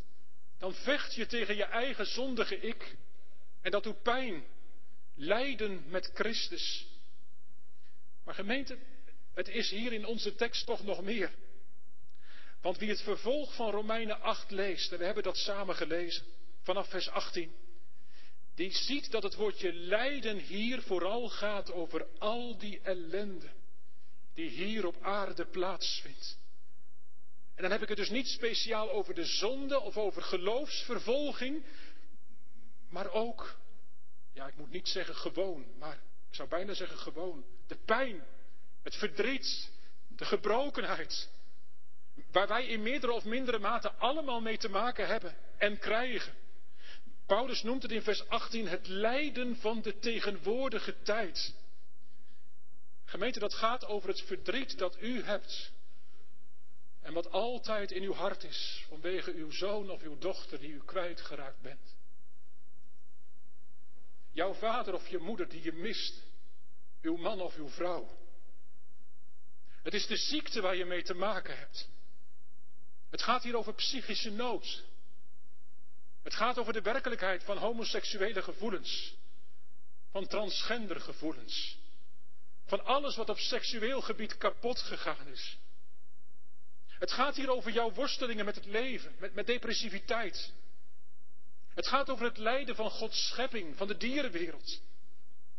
Dan 0.62 0.74
vecht 0.74 1.13
je 1.13 1.26
tegen 1.26 1.56
je 1.56 1.63
eigen 1.63 2.06
zondige 2.06 2.60
ik. 2.60 2.95
En 3.62 3.71
dat 3.71 3.84
doet 3.84 4.02
pijn. 4.02 4.43
Lijden 5.15 5.84
met 5.89 6.12
Christus. 6.13 6.88
Maar 8.24 8.36
gemeente, 8.36 8.78
het 9.34 9.47
is 9.47 9.69
hier 9.69 9.93
in 9.93 10.06
onze 10.06 10.36
tekst 10.36 10.65
toch 10.65 10.84
nog 10.84 11.02
meer. 11.02 11.32
Want 12.62 12.78
wie 12.78 12.89
het 12.89 13.02
vervolg 13.02 13.56
van 13.56 13.71
Romeinen 13.71 14.21
8 14.21 14.52
leest, 14.52 14.91
en 14.91 14.97
we 14.97 15.06
hebben 15.06 15.24
dat 15.24 15.38
samen 15.38 15.76
gelezen, 15.76 16.26
vanaf 16.62 16.89
vers 16.89 17.10
18, 17.10 17.52
die 18.56 18.71
ziet 18.71 19.12
dat 19.12 19.24
het 19.24 19.36
woordje 19.36 19.74
lijden 19.74 20.38
hier 20.38 20.82
vooral 20.82 21.30
gaat 21.30 21.71
over 21.71 22.08
al 22.17 22.58
die 22.58 22.80
ellende 22.84 23.50
die 24.34 24.50
hier 24.50 24.86
op 24.86 24.95
aarde 25.02 25.45
plaatsvindt. 25.45 26.39
En 27.56 27.62
dan 27.62 27.72
heb 27.72 27.82
ik 27.82 27.88
het 27.88 27.98
dus 27.98 28.10
niet 28.10 28.28
speciaal 28.28 28.92
over 28.92 29.14
de 29.14 29.26
zonde 29.26 29.80
of 29.80 29.98
over 29.98 30.22
geloofsvervolging, 30.22 31.66
maar 32.90 33.12
ook, 33.12 33.56
ja, 34.34 34.48
ik 34.48 34.56
moet 34.56 34.72
niet 34.72 34.88
zeggen 34.88 35.16
gewoon, 35.16 35.66
maar 35.78 35.96
ik 36.30 36.36
zou 36.36 36.50
bijna 36.50 36.74
zeggen 36.74 36.98
gewoon, 36.98 37.46
de 37.68 37.78
pijn, 37.86 38.24
het 38.84 38.96
verdriet, 38.96 39.72
de 40.08 40.26
gebrokenheid, 40.26 41.30
waar 42.32 42.48
wij 42.48 42.66
in 42.66 42.82
meerdere 42.82 43.14
of 43.14 43.24
mindere 43.24 43.60
mate 43.60 43.92
allemaal 43.92 44.42
mee 44.42 44.58
te 44.58 44.70
maken 44.70 45.08
hebben 45.08 45.36
en 45.58 45.80
krijgen. 45.80 46.34
Paulus 47.26 47.64
noemt 47.64 47.82
het 47.82 47.92
in 47.92 48.02
vers 48.02 48.28
18 48.28 48.68
het 48.68 48.88
lijden 48.88 49.56
van 49.56 49.82
de 49.82 50.00
tegenwoordige 50.00 51.02
tijd. 51.02 51.56
Gemeente, 53.06 53.40
dat 53.40 53.54
gaat 53.54 53.86
over 53.86 54.10
het 54.10 54.22
verdriet 54.22 54.78
dat 54.78 54.98
u 55.02 55.24
hebt. 55.24 55.72
En 57.02 57.14
wat 57.14 57.32
altijd 57.32 57.92
in 57.92 58.04
uw 58.04 58.14
hart 58.14 58.44
is 58.44 58.86
vanwege 58.88 59.34
uw 59.34 59.52
zoon 59.52 59.90
of 59.90 60.02
uw 60.02 60.18
dochter 60.18 60.60
die 60.60 60.72
u 60.72 60.82
kwijtgeraakt 60.86 61.62
bent. 61.62 61.96
Jouw 64.32 64.54
vader 64.54 64.94
of 64.94 65.08
je 65.08 65.18
moeder 65.18 65.50
die 65.50 65.64
je 65.64 65.74
mist. 65.74 66.24
Uw 67.02 67.16
man 67.16 67.42
of 67.42 67.56
uw 67.56 67.70
vrouw. 67.70 68.18
Het 69.84 69.94
is 69.94 70.08
de 70.08 70.18
ziekte 70.18 70.62
waar 70.62 70.76
je 70.76 70.86
mee 70.86 71.04
te 71.04 71.14
maken 71.14 71.58
hebt. 71.58 71.90
Het 73.10 73.22
gaat 73.22 73.44
hier 73.44 73.58
over 73.58 73.74
psychische 73.74 74.32
nood. 74.32 74.84
Het 76.24 76.34
gaat 76.34 76.58
over 76.58 76.74
de 76.74 76.82
werkelijkheid 76.82 77.44
van 77.44 77.58
homoseksuele 77.58 78.42
gevoelens. 78.42 79.15
Van 80.12 80.28
transgender 80.28 81.02
gevoelens. 81.02 81.78
Van 82.65 82.86
alles 82.86 83.15
wat 83.15 83.30
op 83.30 83.38
seksueel 83.38 84.02
gebied 84.02 84.38
kapot 84.38 84.80
gegaan 84.80 85.28
is. 85.28 85.58
Het 87.02 87.12
gaat 87.12 87.35
hier 87.35 87.49
over 87.49 87.71
jouw 87.71 87.91
worstelingen 87.91 88.45
met 88.45 88.56
het 88.56 88.65
leven, 88.65 89.15
met, 89.19 89.33
met 89.33 89.47
depressiviteit, 89.47 90.54
het 91.73 91.87
gaat 91.87 92.10
over 92.10 92.25
het 92.25 92.37
lijden 92.37 92.75
van 92.75 92.89
Gods 92.89 93.27
schepping, 93.27 93.77
van 93.77 93.87
de 93.87 93.97
dierenwereld. 93.97 94.81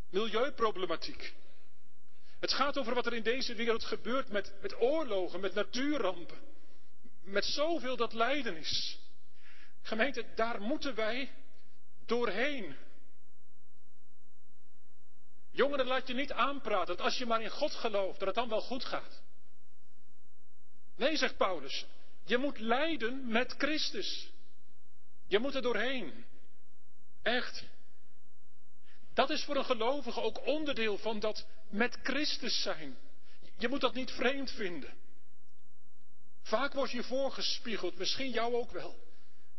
Milieuproblematiek. 0.09 1.33
Het 2.39 2.53
gaat 2.53 2.77
over 2.77 2.93
wat 2.93 3.05
er 3.05 3.13
in 3.13 3.23
deze 3.23 3.55
wereld 3.55 3.83
gebeurt 3.83 4.29
met, 4.29 4.75
oorlogen, 4.79 5.39
met 5.39 5.53
natuurrampen. 5.53 6.37
Met 7.23 7.45
zoveel 7.45 7.95
dat 7.95 8.13
lijden 8.13 8.57
is. 8.57 8.99
Gemeente, 9.81 10.25
daar 10.35 10.61
moeten 10.61 10.95
wij 10.95 11.31
doorheen. 12.05 12.75
Jongeren, 15.51 15.85
laat 15.85 16.07
je 16.07 16.13
niet 16.13 16.31
aanpraten 16.31 16.95
dat 16.95 17.05
als 17.05 17.17
je 17.17 17.25
maar 17.25 17.41
in 17.41 17.49
God 17.49 17.73
gelooft, 17.73 18.19
dat 18.19 18.27
het 18.27 18.37
dan 18.37 18.49
wel 18.49 18.61
goed 18.61 18.85
gaat. 18.85 19.22
Nee, 20.95 21.17
zegt 21.17 21.37
Paulus, 21.37 21.85
je 22.25 22.37
moet 22.37 22.59
lijden 22.59 23.27
met 23.27 23.53
Christus. 23.57 24.31
Je 25.27 25.39
moet 25.39 25.55
er 25.55 25.61
doorheen. 25.61 26.25
Echt. 27.21 27.63
Dat 29.13 29.29
is 29.29 29.43
voor 29.43 29.55
een 29.55 29.65
gelovige 29.65 30.21
ook 30.21 30.45
onderdeel 30.45 30.97
van 30.97 31.19
dat 31.19 31.45
met 31.69 31.97
Christus 32.03 32.61
zijn. 32.61 32.97
Je 33.57 33.67
moet 33.67 33.81
dat 33.81 33.93
niet 33.93 34.11
vreemd 34.11 34.51
vinden. 34.51 34.93
Vaak 36.41 36.73
wordt 36.73 36.91
je 36.91 37.03
voorgespiegeld, 37.03 37.97
misschien 37.97 38.31
jou 38.31 38.55
ook 38.55 38.71
wel. 38.71 39.01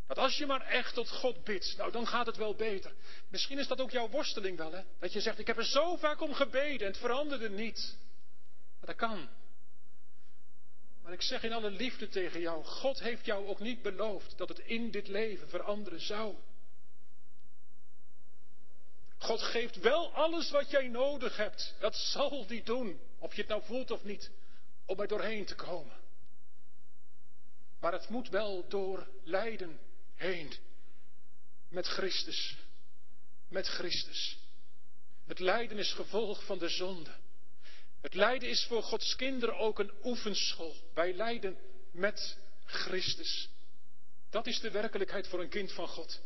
Dat 0.07 0.19
als 0.19 0.37
je 0.37 0.47
maar 0.47 0.61
echt 0.61 0.95
tot 0.95 1.11
God 1.11 1.45
bidt, 1.45 1.75
nou 1.77 1.93
dan 1.93 2.07
gaat 2.07 2.27
het 2.27 2.37
wel 2.37 2.55
beter. 2.55 2.93
Misschien 3.29 3.59
is 3.59 3.67
dat 3.67 3.81
ook 3.81 3.91
jouw 3.91 4.09
worsteling 4.09 4.57
wel, 4.57 4.73
hè? 4.73 4.83
Dat 4.99 5.13
je 5.13 5.21
zegt, 5.21 5.39
ik 5.39 5.47
heb 5.47 5.59
er 5.59 5.65
zo 5.65 5.97
vaak 5.97 6.21
om 6.21 6.35
gebeden 6.35 6.81
en 6.87 6.93
het 6.93 7.01
veranderde 7.01 7.51
niet. 7.51 7.97
Maar 8.79 8.87
dat 8.87 8.97
kan. 8.97 9.29
Maar 11.05 11.13
ik 11.13 11.23
zeg 11.23 11.43
in 11.43 11.53
alle 11.53 11.71
liefde 11.71 12.09
tegen 12.09 12.41
jou, 12.41 12.65
God 12.65 13.01
heeft 13.01 13.25
jou 13.25 13.47
ook 13.47 13.61
niet 13.61 13.83
beloofd 13.83 14.39
dat 14.39 14.49
het 14.49 14.59
in 14.59 14.91
dit 14.91 15.09
leven 15.09 15.49
veranderen 15.49 16.01
zou. 16.01 16.35
God 19.19 19.43
geeft 19.43 19.79
wel 19.79 20.13
alles 20.13 20.51
wat 20.51 20.71
jij 20.71 20.89
nodig 20.89 21.37
hebt. 21.37 21.75
Dat 21.81 21.97
zal 21.97 22.47
die 22.47 22.63
doen, 22.63 23.01
of 23.19 23.35
je 23.35 23.41
het 23.41 23.51
nou 23.51 23.63
voelt 23.65 23.91
of 23.91 24.05
niet, 24.05 24.31
om 24.87 25.01
er 25.01 25.09
doorheen 25.09 25.45
te 25.45 25.55
komen. 25.55 25.97
Maar 27.81 27.93
het 27.93 28.09
moet 28.09 28.29
wel 28.29 28.69
door 28.69 29.09
lijden 29.25 29.81
heen. 30.15 30.53
Met 31.69 31.87
Christus. 31.87 32.57
Met 33.49 33.67
Christus. 33.67 34.39
Het 35.27 35.39
lijden 35.39 35.79
is 35.79 35.93
gevolg 35.93 36.45
van 36.45 36.59
de 36.59 36.69
zonde. 36.69 37.11
Het 38.05 38.15
lijden 38.15 38.49
is 38.49 38.65
voor 38.65 38.83
Gods 38.83 39.17
kinderen 39.17 39.59
ook 39.59 39.79
een 39.79 39.93
oefenschool. 40.03 40.75
Wij 40.95 41.15
lijden 41.15 41.59
met 41.91 42.39
Christus. 42.65 43.49
Dat 44.31 44.47
is 44.47 44.61
de 44.61 44.71
werkelijkheid 44.71 45.29
voor 45.29 45.41
een 45.41 45.49
kind 45.49 45.73
van 45.73 45.89
God. 45.89 46.21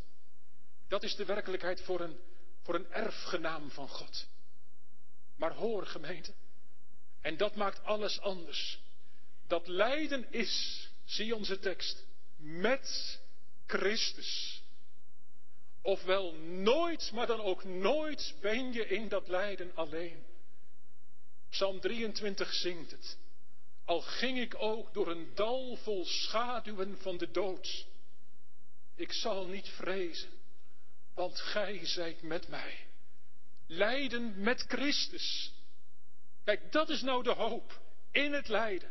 Dat 0.89 1.03
is 1.03 1.15
de 1.17 1.25
werkelijkheid 1.25 1.81
voor 1.81 2.01
een, 2.01 2.19
voor 2.63 2.75
een 2.75 2.93
erfgenaam 2.93 3.71
van 3.71 3.89
God. 3.89 4.27
Maar 5.37 5.53
hoor 5.53 5.87
gemeente, 5.87 6.33
en 7.21 7.37
dat 7.37 7.55
maakt 7.55 7.85
alles 7.85 8.21
anders. 8.21 8.81
Dat 9.47 9.69
lijden 9.69 10.33
is, 10.33 10.89
zie 11.05 11.35
onze 11.35 11.59
tekst, 11.59 12.05
met 12.37 13.21
Christus. 13.67 14.63
Ofwel 15.83 16.35
nooit, 16.35 17.11
maar 17.13 17.27
dan 17.27 17.41
ook 17.41 17.65
nooit 17.65 18.35
ben 18.41 18.73
je 18.73 18.87
in 18.89 19.09
dat 19.09 19.29
lijden 19.29 19.71
alleen. 19.75 20.25
Psalm 21.51 21.81
23 21.81 22.53
zingt 22.55 22.91
het. 22.91 23.19
Al 23.85 24.01
ging 24.01 24.39
ik 24.39 24.55
ook 24.59 24.95
door 24.95 25.09
een 25.11 25.31
dal 25.35 25.77
vol 25.77 26.05
schaduwen 26.05 26.99
van 26.99 27.17
de 27.17 27.31
dood. 27.31 27.87
Ik 28.95 29.13
zal 29.13 29.47
niet 29.47 29.69
vrezen, 29.69 30.31
want 31.15 31.41
gij 31.41 31.81
zijt 31.87 32.23
met 32.23 32.49
mij. 32.49 32.87
Lijden 33.67 34.41
met 34.41 34.65
Christus. 34.69 35.53
Kijk, 36.45 36.73
dat 36.73 36.89
is 36.89 37.03
nou 37.03 37.23
de 37.23 37.33
hoop 37.33 37.81
in 38.13 38.33
het 38.33 38.49
lijden. 38.49 38.91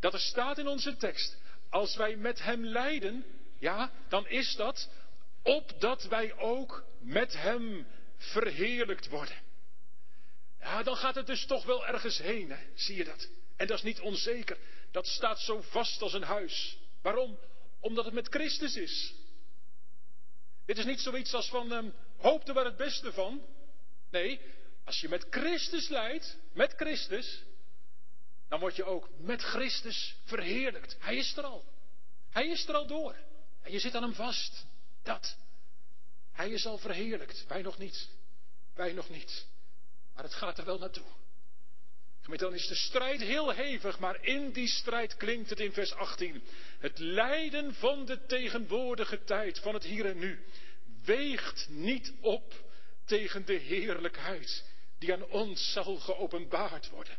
Dat 0.00 0.12
er 0.12 0.20
staat 0.20 0.58
in 0.58 0.66
onze 0.66 0.96
tekst. 0.96 1.36
Als 1.70 1.96
wij 1.96 2.16
met 2.16 2.42
Hem 2.42 2.64
lijden, 2.64 3.24
ja, 3.58 3.92
dan 4.08 4.28
is 4.28 4.56
dat 4.56 4.90
opdat 5.42 6.04
wij 6.04 6.36
ook 6.36 6.84
met 7.00 7.32
Hem 7.32 7.86
verheerlijkt 8.16 9.08
worden. 9.08 9.47
Ja, 10.60 10.82
dan 10.82 10.96
gaat 10.96 11.14
het 11.14 11.26
dus 11.26 11.46
toch 11.46 11.64
wel 11.64 11.86
ergens 11.86 12.18
heen, 12.18 12.56
zie 12.74 12.96
je 12.96 13.04
dat? 13.04 13.28
En 13.56 13.66
dat 13.66 13.76
is 13.76 13.84
niet 13.84 14.00
onzeker. 14.00 14.58
Dat 14.90 15.06
staat 15.06 15.40
zo 15.40 15.60
vast 15.60 16.02
als 16.02 16.12
een 16.12 16.22
huis. 16.22 16.78
Waarom? 17.02 17.38
Omdat 17.80 18.04
het 18.04 18.14
met 18.14 18.28
Christus 18.28 18.76
is. 18.76 19.14
Dit 20.66 20.78
is 20.78 20.84
niet 20.84 21.00
zoiets 21.00 21.34
als 21.34 21.48
van 21.48 21.72
um, 21.72 21.94
hoop 22.16 22.48
er 22.48 22.64
het 22.64 22.76
beste 22.76 23.12
van. 23.12 23.42
Nee, 24.10 24.40
als 24.84 25.00
je 25.00 25.08
met 25.08 25.26
Christus 25.30 25.88
leidt, 25.88 26.36
met 26.52 26.72
Christus, 26.76 27.42
dan 28.48 28.60
word 28.60 28.76
je 28.76 28.84
ook 28.84 29.08
met 29.18 29.42
Christus 29.42 30.16
verheerlijkt. 30.24 30.96
Hij 30.98 31.16
is 31.16 31.36
er 31.36 31.44
al. 31.44 31.64
Hij 32.30 32.48
is 32.48 32.68
er 32.68 32.74
al 32.74 32.86
door. 32.86 33.16
En 33.62 33.72
je 33.72 33.78
zit 33.78 33.94
aan 33.94 34.02
hem 34.02 34.14
vast. 34.14 34.66
Dat. 35.02 35.36
Hij 36.32 36.50
is 36.50 36.66
al 36.66 36.78
verheerlijkt. 36.78 37.44
Wij 37.46 37.62
nog 37.62 37.78
niet. 37.78 38.08
Wij 38.74 38.92
nog 38.92 39.08
niet. 39.08 39.46
Maar 40.18 40.26
het 40.26 40.36
gaat 40.36 40.58
er 40.58 40.64
wel 40.64 40.78
naartoe. 40.78 41.06
Gemeente, 42.20 42.44
dan 42.44 42.54
is 42.54 42.66
de 42.66 42.74
strijd 42.74 43.20
heel 43.20 43.50
hevig, 43.50 43.98
maar 43.98 44.24
in 44.24 44.52
die 44.52 44.68
strijd 44.68 45.16
klinkt 45.16 45.50
het 45.50 45.60
in 45.60 45.72
vers 45.72 45.92
18. 45.92 46.42
Het 46.78 46.98
lijden 46.98 47.74
van 47.74 48.04
de 48.04 48.26
tegenwoordige 48.26 49.24
tijd, 49.24 49.58
van 49.58 49.74
het 49.74 49.84
hier 49.84 50.06
en 50.06 50.18
nu, 50.18 50.44
weegt 51.04 51.68
niet 51.68 52.12
op 52.20 52.54
tegen 53.04 53.46
de 53.46 53.52
heerlijkheid 53.52 54.64
die 54.98 55.12
aan 55.12 55.24
ons 55.24 55.72
zal 55.72 55.96
geopenbaard 55.96 56.88
worden. 56.88 57.18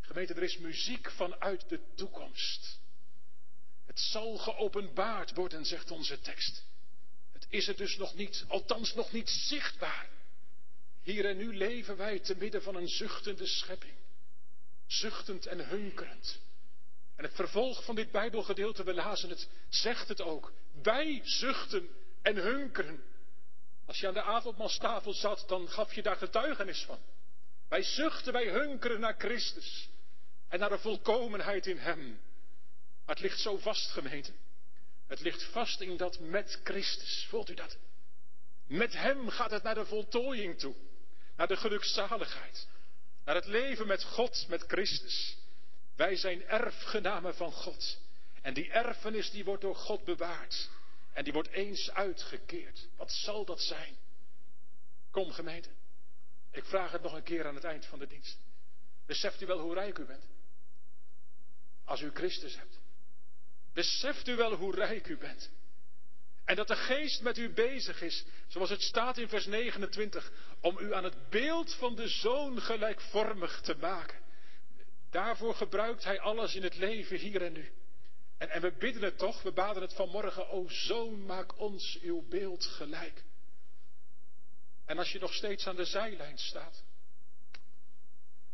Gemeente, 0.00 0.34
er 0.34 0.42
is 0.42 0.58
muziek 0.58 1.10
vanuit 1.10 1.68
de 1.68 1.80
toekomst. 1.94 2.80
Het 3.86 4.00
zal 4.00 4.36
geopenbaard 4.36 5.34
worden, 5.34 5.64
zegt 5.64 5.90
onze 5.90 6.20
tekst. 6.20 6.64
Het 7.32 7.46
is 7.48 7.66
het 7.66 7.76
dus 7.76 7.96
nog 7.96 8.14
niet, 8.14 8.44
althans 8.48 8.94
nog 8.94 9.12
niet 9.12 9.28
zichtbaar. 9.28 10.17
Hier 11.08 11.24
en 11.24 11.36
nu 11.36 11.56
leven 11.56 11.96
wij 11.96 12.18
te 12.18 12.36
midden 12.36 12.62
van 12.62 12.74
een 12.74 12.88
zuchtende 12.88 13.46
schepping. 13.46 13.94
Zuchtend 14.86 15.46
en 15.46 15.68
hunkerend. 15.68 16.40
En 17.16 17.24
het 17.24 17.34
vervolg 17.34 17.84
van 17.84 17.94
dit 17.94 18.10
Bijbelgedeelte, 18.10 18.84
we 18.84 18.94
lazen 18.94 19.28
het, 19.28 19.48
zegt 19.68 20.08
het 20.08 20.20
ook. 20.20 20.52
Wij 20.82 21.20
zuchten 21.24 21.88
en 22.22 22.36
hunkeren. 22.36 23.02
Als 23.86 24.00
je 24.00 24.06
aan 24.06 24.14
de 24.14 24.22
avondmaalstafel 24.22 25.12
zat, 25.12 25.44
dan 25.46 25.68
gaf 25.68 25.94
je 25.94 26.02
daar 26.02 26.16
getuigenis 26.16 26.82
van. 26.82 26.98
Wij 27.68 27.82
zuchten, 27.82 28.32
wij 28.32 28.48
hunkeren 28.48 29.00
naar 29.00 29.14
Christus. 29.18 29.88
En 30.48 30.58
naar 30.58 30.70
de 30.70 30.78
volkomenheid 30.78 31.66
in 31.66 31.78
Hem. 31.78 32.20
Maar 33.04 33.14
het 33.14 33.20
ligt 33.20 33.40
zo 33.40 33.58
vast, 33.58 33.90
gemeente. 33.90 34.32
Het 35.06 35.20
ligt 35.20 35.42
vast 35.42 35.80
in 35.80 35.96
dat 35.96 36.20
met 36.20 36.60
Christus. 36.64 37.26
Voelt 37.28 37.50
u 37.50 37.54
dat? 37.54 37.76
Met 38.66 38.92
Hem 38.92 39.28
gaat 39.28 39.50
het 39.50 39.62
naar 39.62 39.74
de 39.74 39.86
voltooiing 39.86 40.58
toe 40.58 40.74
naar 41.38 41.46
de 41.46 41.56
gelukzaligheid, 41.56 42.66
naar 43.24 43.34
het 43.34 43.46
leven 43.46 43.86
met 43.86 44.04
God, 44.04 44.46
met 44.48 44.64
Christus. 44.66 45.36
Wij 45.96 46.16
zijn 46.16 46.42
erfgenamen 46.42 47.34
van 47.34 47.52
God. 47.52 48.00
En 48.42 48.54
die 48.54 48.70
erfenis 48.70 49.30
die 49.30 49.44
wordt 49.44 49.62
door 49.62 49.76
God 49.76 50.04
bewaard. 50.04 50.70
En 51.12 51.24
die 51.24 51.32
wordt 51.32 51.48
eens 51.48 51.90
uitgekeerd. 51.90 52.88
Wat 52.96 53.12
zal 53.12 53.44
dat 53.44 53.60
zijn? 53.60 53.96
Kom 55.10 55.30
gemeente. 55.30 55.68
Ik 56.50 56.64
vraag 56.64 56.92
het 56.92 57.02
nog 57.02 57.12
een 57.12 57.22
keer 57.22 57.46
aan 57.46 57.54
het 57.54 57.64
eind 57.64 57.86
van 57.86 57.98
de 57.98 58.06
dienst. 58.06 58.38
Beseft 59.06 59.40
u 59.40 59.46
wel 59.46 59.60
hoe 59.60 59.74
rijk 59.74 59.98
u 59.98 60.04
bent? 60.04 60.24
Als 61.84 62.00
u 62.00 62.10
Christus 62.14 62.56
hebt. 62.56 62.78
Beseft 63.72 64.28
u 64.28 64.36
wel 64.36 64.54
hoe 64.54 64.74
rijk 64.74 65.08
u 65.08 65.16
bent? 65.16 65.50
En 66.48 66.56
dat 66.56 66.68
de 66.68 66.76
geest 66.76 67.22
met 67.22 67.38
u 67.38 67.52
bezig 67.52 68.02
is, 68.02 68.24
zoals 68.46 68.70
het 68.70 68.82
staat 68.82 69.18
in 69.18 69.28
vers 69.28 69.46
29, 69.46 70.32
om 70.60 70.78
u 70.78 70.94
aan 70.94 71.04
het 71.04 71.28
beeld 71.28 71.74
van 71.74 71.94
de 71.94 72.08
zoon 72.08 72.60
gelijkvormig 72.60 73.60
te 73.60 73.76
maken. 73.80 74.18
Daarvoor 75.10 75.54
gebruikt 75.54 76.04
hij 76.04 76.20
alles 76.20 76.54
in 76.54 76.62
het 76.62 76.76
leven 76.76 77.18
hier 77.18 77.42
en 77.42 77.52
nu. 77.52 77.72
En, 78.38 78.50
en 78.50 78.60
we 78.60 78.72
bidden 78.78 79.02
het 79.02 79.18
toch, 79.18 79.42
we 79.42 79.52
baden 79.52 79.82
het 79.82 79.94
vanmorgen, 79.94 80.48
o 80.48 80.68
zoon, 80.68 81.26
maak 81.26 81.58
ons 81.58 81.98
uw 82.00 82.28
beeld 82.28 82.64
gelijk. 82.64 83.24
En 84.84 84.98
als 84.98 85.12
je 85.12 85.18
nog 85.18 85.34
steeds 85.34 85.66
aan 85.66 85.76
de 85.76 85.84
zijlijn 85.84 86.38
staat, 86.38 86.82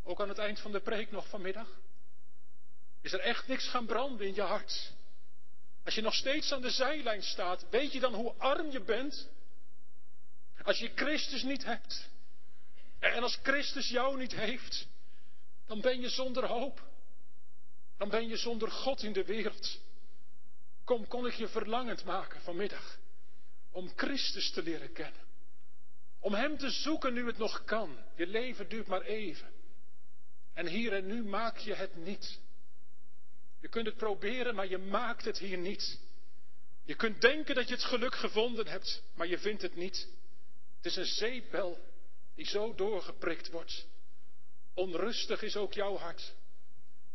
ook 0.03 0.21
aan 0.21 0.29
het 0.29 0.37
eind 0.37 0.59
van 0.59 0.71
de 0.71 0.81
preek 0.81 1.11
nog 1.11 1.27
vanmiddag, 1.27 1.79
is 3.01 3.13
er 3.13 3.19
echt 3.19 3.47
niks 3.47 3.67
gaan 3.67 3.85
branden 3.85 4.27
in 4.27 4.35
je 4.35 4.41
hart. 4.41 4.94
Als 5.85 5.95
je 5.95 6.01
nog 6.01 6.13
steeds 6.13 6.51
aan 6.51 6.61
de 6.61 6.69
zijlijn 6.69 7.23
staat, 7.23 7.65
weet 7.69 7.91
je 7.91 7.99
dan 7.99 8.13
hoe 8.13 8.33
arm 8.37 8.71
je 8.71 8.81
bent? 8.81 9.29
Als 10.63 10.79
je 10.79 10.91
Christus 10.95 11.43
niet 11.43 11.63
hebt. 11.63 12.09
En 12.99 13.23
als 13.23 13.39
Christus 13.43 13.89
jou 13.89 14.17
niet 14.17 14.35
heeft, 14.35 14.87
dan 15.65 15.81
ben 15.81 16.01
je 16.01 16.09
zonder 16.09 16.45
hoop. 16.45 16.87
Dan 17.97 18.09
ben 18.09 18.27
je 18.27 18.37
zonder 18.37 18.71
God 18.71 19.03
in 19.03 19.13
de 19.13 19.25
wereld. 19.25 19.79
Kom, 20.83 21.07
kon 21.07 21.27
ik 21.27 21.33
je 21.33 21.47
verlangend 21.47 22.03
maken 22.03 22.41
vanmiddag 22.41 22.97
om 23.71 23.91
Christus 23.95 24.51
te 24.51 24.63
leren 24.63 24.91
kennen. 24.91 25.21
Om 26.19 26.33
Hem 26.33 26.57
te 26.57 26.69
zoeken 26.69 27.13
nu 27.13 27.25
het 27.25 27.37
nog 27.37 27.63
kan. 27.63 27.97
Je 28.15 28.27
leven 28.27 28.69
duurt 28.69 28.87
maar 28.87 29.01
even. 29.01 29.51
En 30.53 30.67
hier 30.67 30.93
en 30.93 31.05
nu 31.05 31.23
maak 31.23 31.57
je 31.57 31.73
het 31.73 31.95
niet. 31.95 32.39
Je 33.65 33.71
kunt 33.71 33.85
het 33.85 33.97
proberen, 33.97 34.55
maar 34.55 34.67
je 34.67 34.77
maakt 34.77 35.25
het 35.25 35.37
hier 35.37 35.57
niet. 35.57 35.99
Je 36.83 36.95
kunt 36.95 37.21
denken 37.21 37.55
dat 37.55 37.67
je 37.67 37.73
het 37.73 37.83
geluk 37.83 38.15
gevonden 38.15 38.67
hebt, 38.67 39.01
maar 39.13 39.27
je 39.27 39.37
vindt 39.37 39.61
het 39.61 39.75
niet. 39.75 40.07
Het 40.75 40.85
is 40.85 40.95
een 40.95 41.05
zeepbel 41.05 41.79
die 42.35 42.45
zo 42.45 42.75
doorgeprikt 42.75 43.49
wordt. 43.49 43.85
Onrustig 44.73 45.41
is 45.41 45.55
ook 45.55 45.73
jouw 45.73 45.97
hart, 45.97 46.33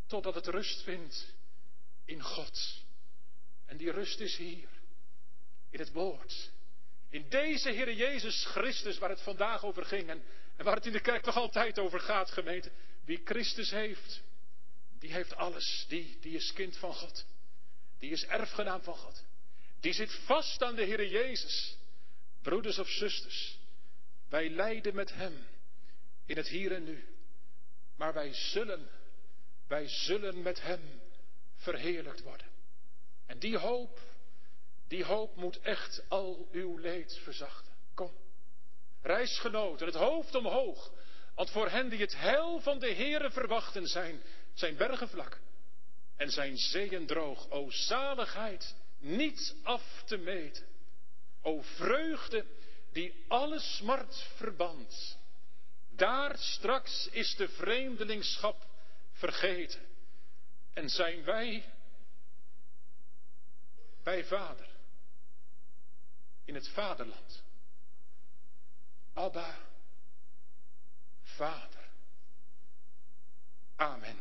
totdat 0.07 0.35
het 0.35 0.47
rust 0.47 0.83
vindt 0.83 1.35
in 2.05 2.23
God. 2.23 2.83
En 3.67 3.77
die 3.77 3.91
rust 3.91 4.21
is 4.21 4.37
hier, 4.37 4.69
in 5.71 5.79
het 5.79 5.93
woord, 5.93 6.51
In 7.09 7.29
deze 7.29 7.71
Heer 7.71 7.93
Jezus 7.93 8.45
Christus, 8.45 8.99
waar 8.99 9.11
het 9.11 9.23
vandaag 9.23 9.65
over 9.65 9.85
ging 9.85 10.09
en, 10.09 10.23
en 10.57 10.65
waar 10.65 10.77
het 10.77 10.87
in 10.87 10.93
de 10.93 11.01
kerk 11.01 11.25
nog 11.25 11.37
altijd 11.37 11.79
over 11.79 12.01
gaat, 12.01 12.31
gemeente. 12.31 12.71
Wie 13.05 13.21
Christus 13.25 13.71
heeft, 13.71 14.23
die 15.01 15.13
heeft 15.13 15.37
alles. 15.37 15.85
Die, 15.89 16.19
die 16.21 16.35
is 16.37 16.53
kind 16.53 16.77
van 16.77 16.95
God. 16.95 17.25
Die 17.99 18.11
is 18.11 18.25
erfgenaam 18.27 18.83
van 18.83 18.97
God. 18.97 19.25
Die 19.81 19.93
zit 19.93 20.13
vast 20.13 20.63
aan 20.63 20.75
de 20.75 20.85
Heer 20.85 21.07
Jezus. 21.07 21.77
Broeders 22.43 22.79
of 22.79 22.89
zusters, 22.89 23.59
wij 24.29 24.51
lijden 24.51 24.95
met 24.95 25.15
Hem 25.15 25.47
in 26.27 26.37
het 26.37 26.49
hier 26.49 26.73
en 26.73 26.85
nu. 26.85 27.05
Maar 27.97 28.13
wij 28.13 28.35
zullen, 28.35 28.89
wij 29.67 29.89
zullen 29.89 30.43
met 30.43 30.63
Hem 30.63 31.01
verheerlijkt 31.57 32.23
worden. 32.23 32.47
En 33.27 33.39
die 33.39 33.59
hoop, 33.59 34.01
die 34.89 35.05
hoop 35.05 35.37
moet 35.37 35.61
echt 35.61 36.03
al 36.09 36.49
uw 36.53 36.77
leed 36.77 37.19
verzachten. 37.23 37.73
Kom, 37.95 38.13
reisgenoten, 39.03 39.87
het 39.87 39.95
hoofd 39.95 40.35
omhoog. 40.35 40.93
Want 41.35 41.51
voor 41.51 41.69
hen 41.69 41.89
die 41.89 42.01
het 42.01 42.17
heil 42.17 42.61
van 42.61 42.79
de 42.79 42.95
Heere 42.95 43.31
verwachten 43.31 43.87
zijn, 43.87 44.23
zijn 44.61 44.77
bergen 44.77 45.09
vlak 45.09 45.41
en 46.17 46.31
zijn 46.31 46.57
zeeën 46.57 47.07
droog. 47.07 47.51
O 47.51 47.71
zaligheid, 47.71 48.75
niet 48.99 49.55
af 49.63 50.03
te 50.07 50.17
meten. 50.17 50.67
O 51.43 51.61
vreugde 51.63 52.45
die 52.93 53.25
alle 53.29 53.59
smart 53.59 54.23
verband. 54.37 55.19
Daar 55.91 56.39
straks 56.39 57.09
is 57.11 57.37
de 57.37 57.49
vreemdelingschap 57.49 58.67
vergeten. 59.13 59.81
En 60.73 60.89
zijn 60.89 61.25
wij 61.25 61.65
bij 64.03 64.25
Vader 64.25 64.69
in 66.45 66.55
het 66.55 66.69
vaderland. 66.69 67.43
Abba, 69.13 69.59
Vader. 71.23 71.89
Amen. 73.77 74.17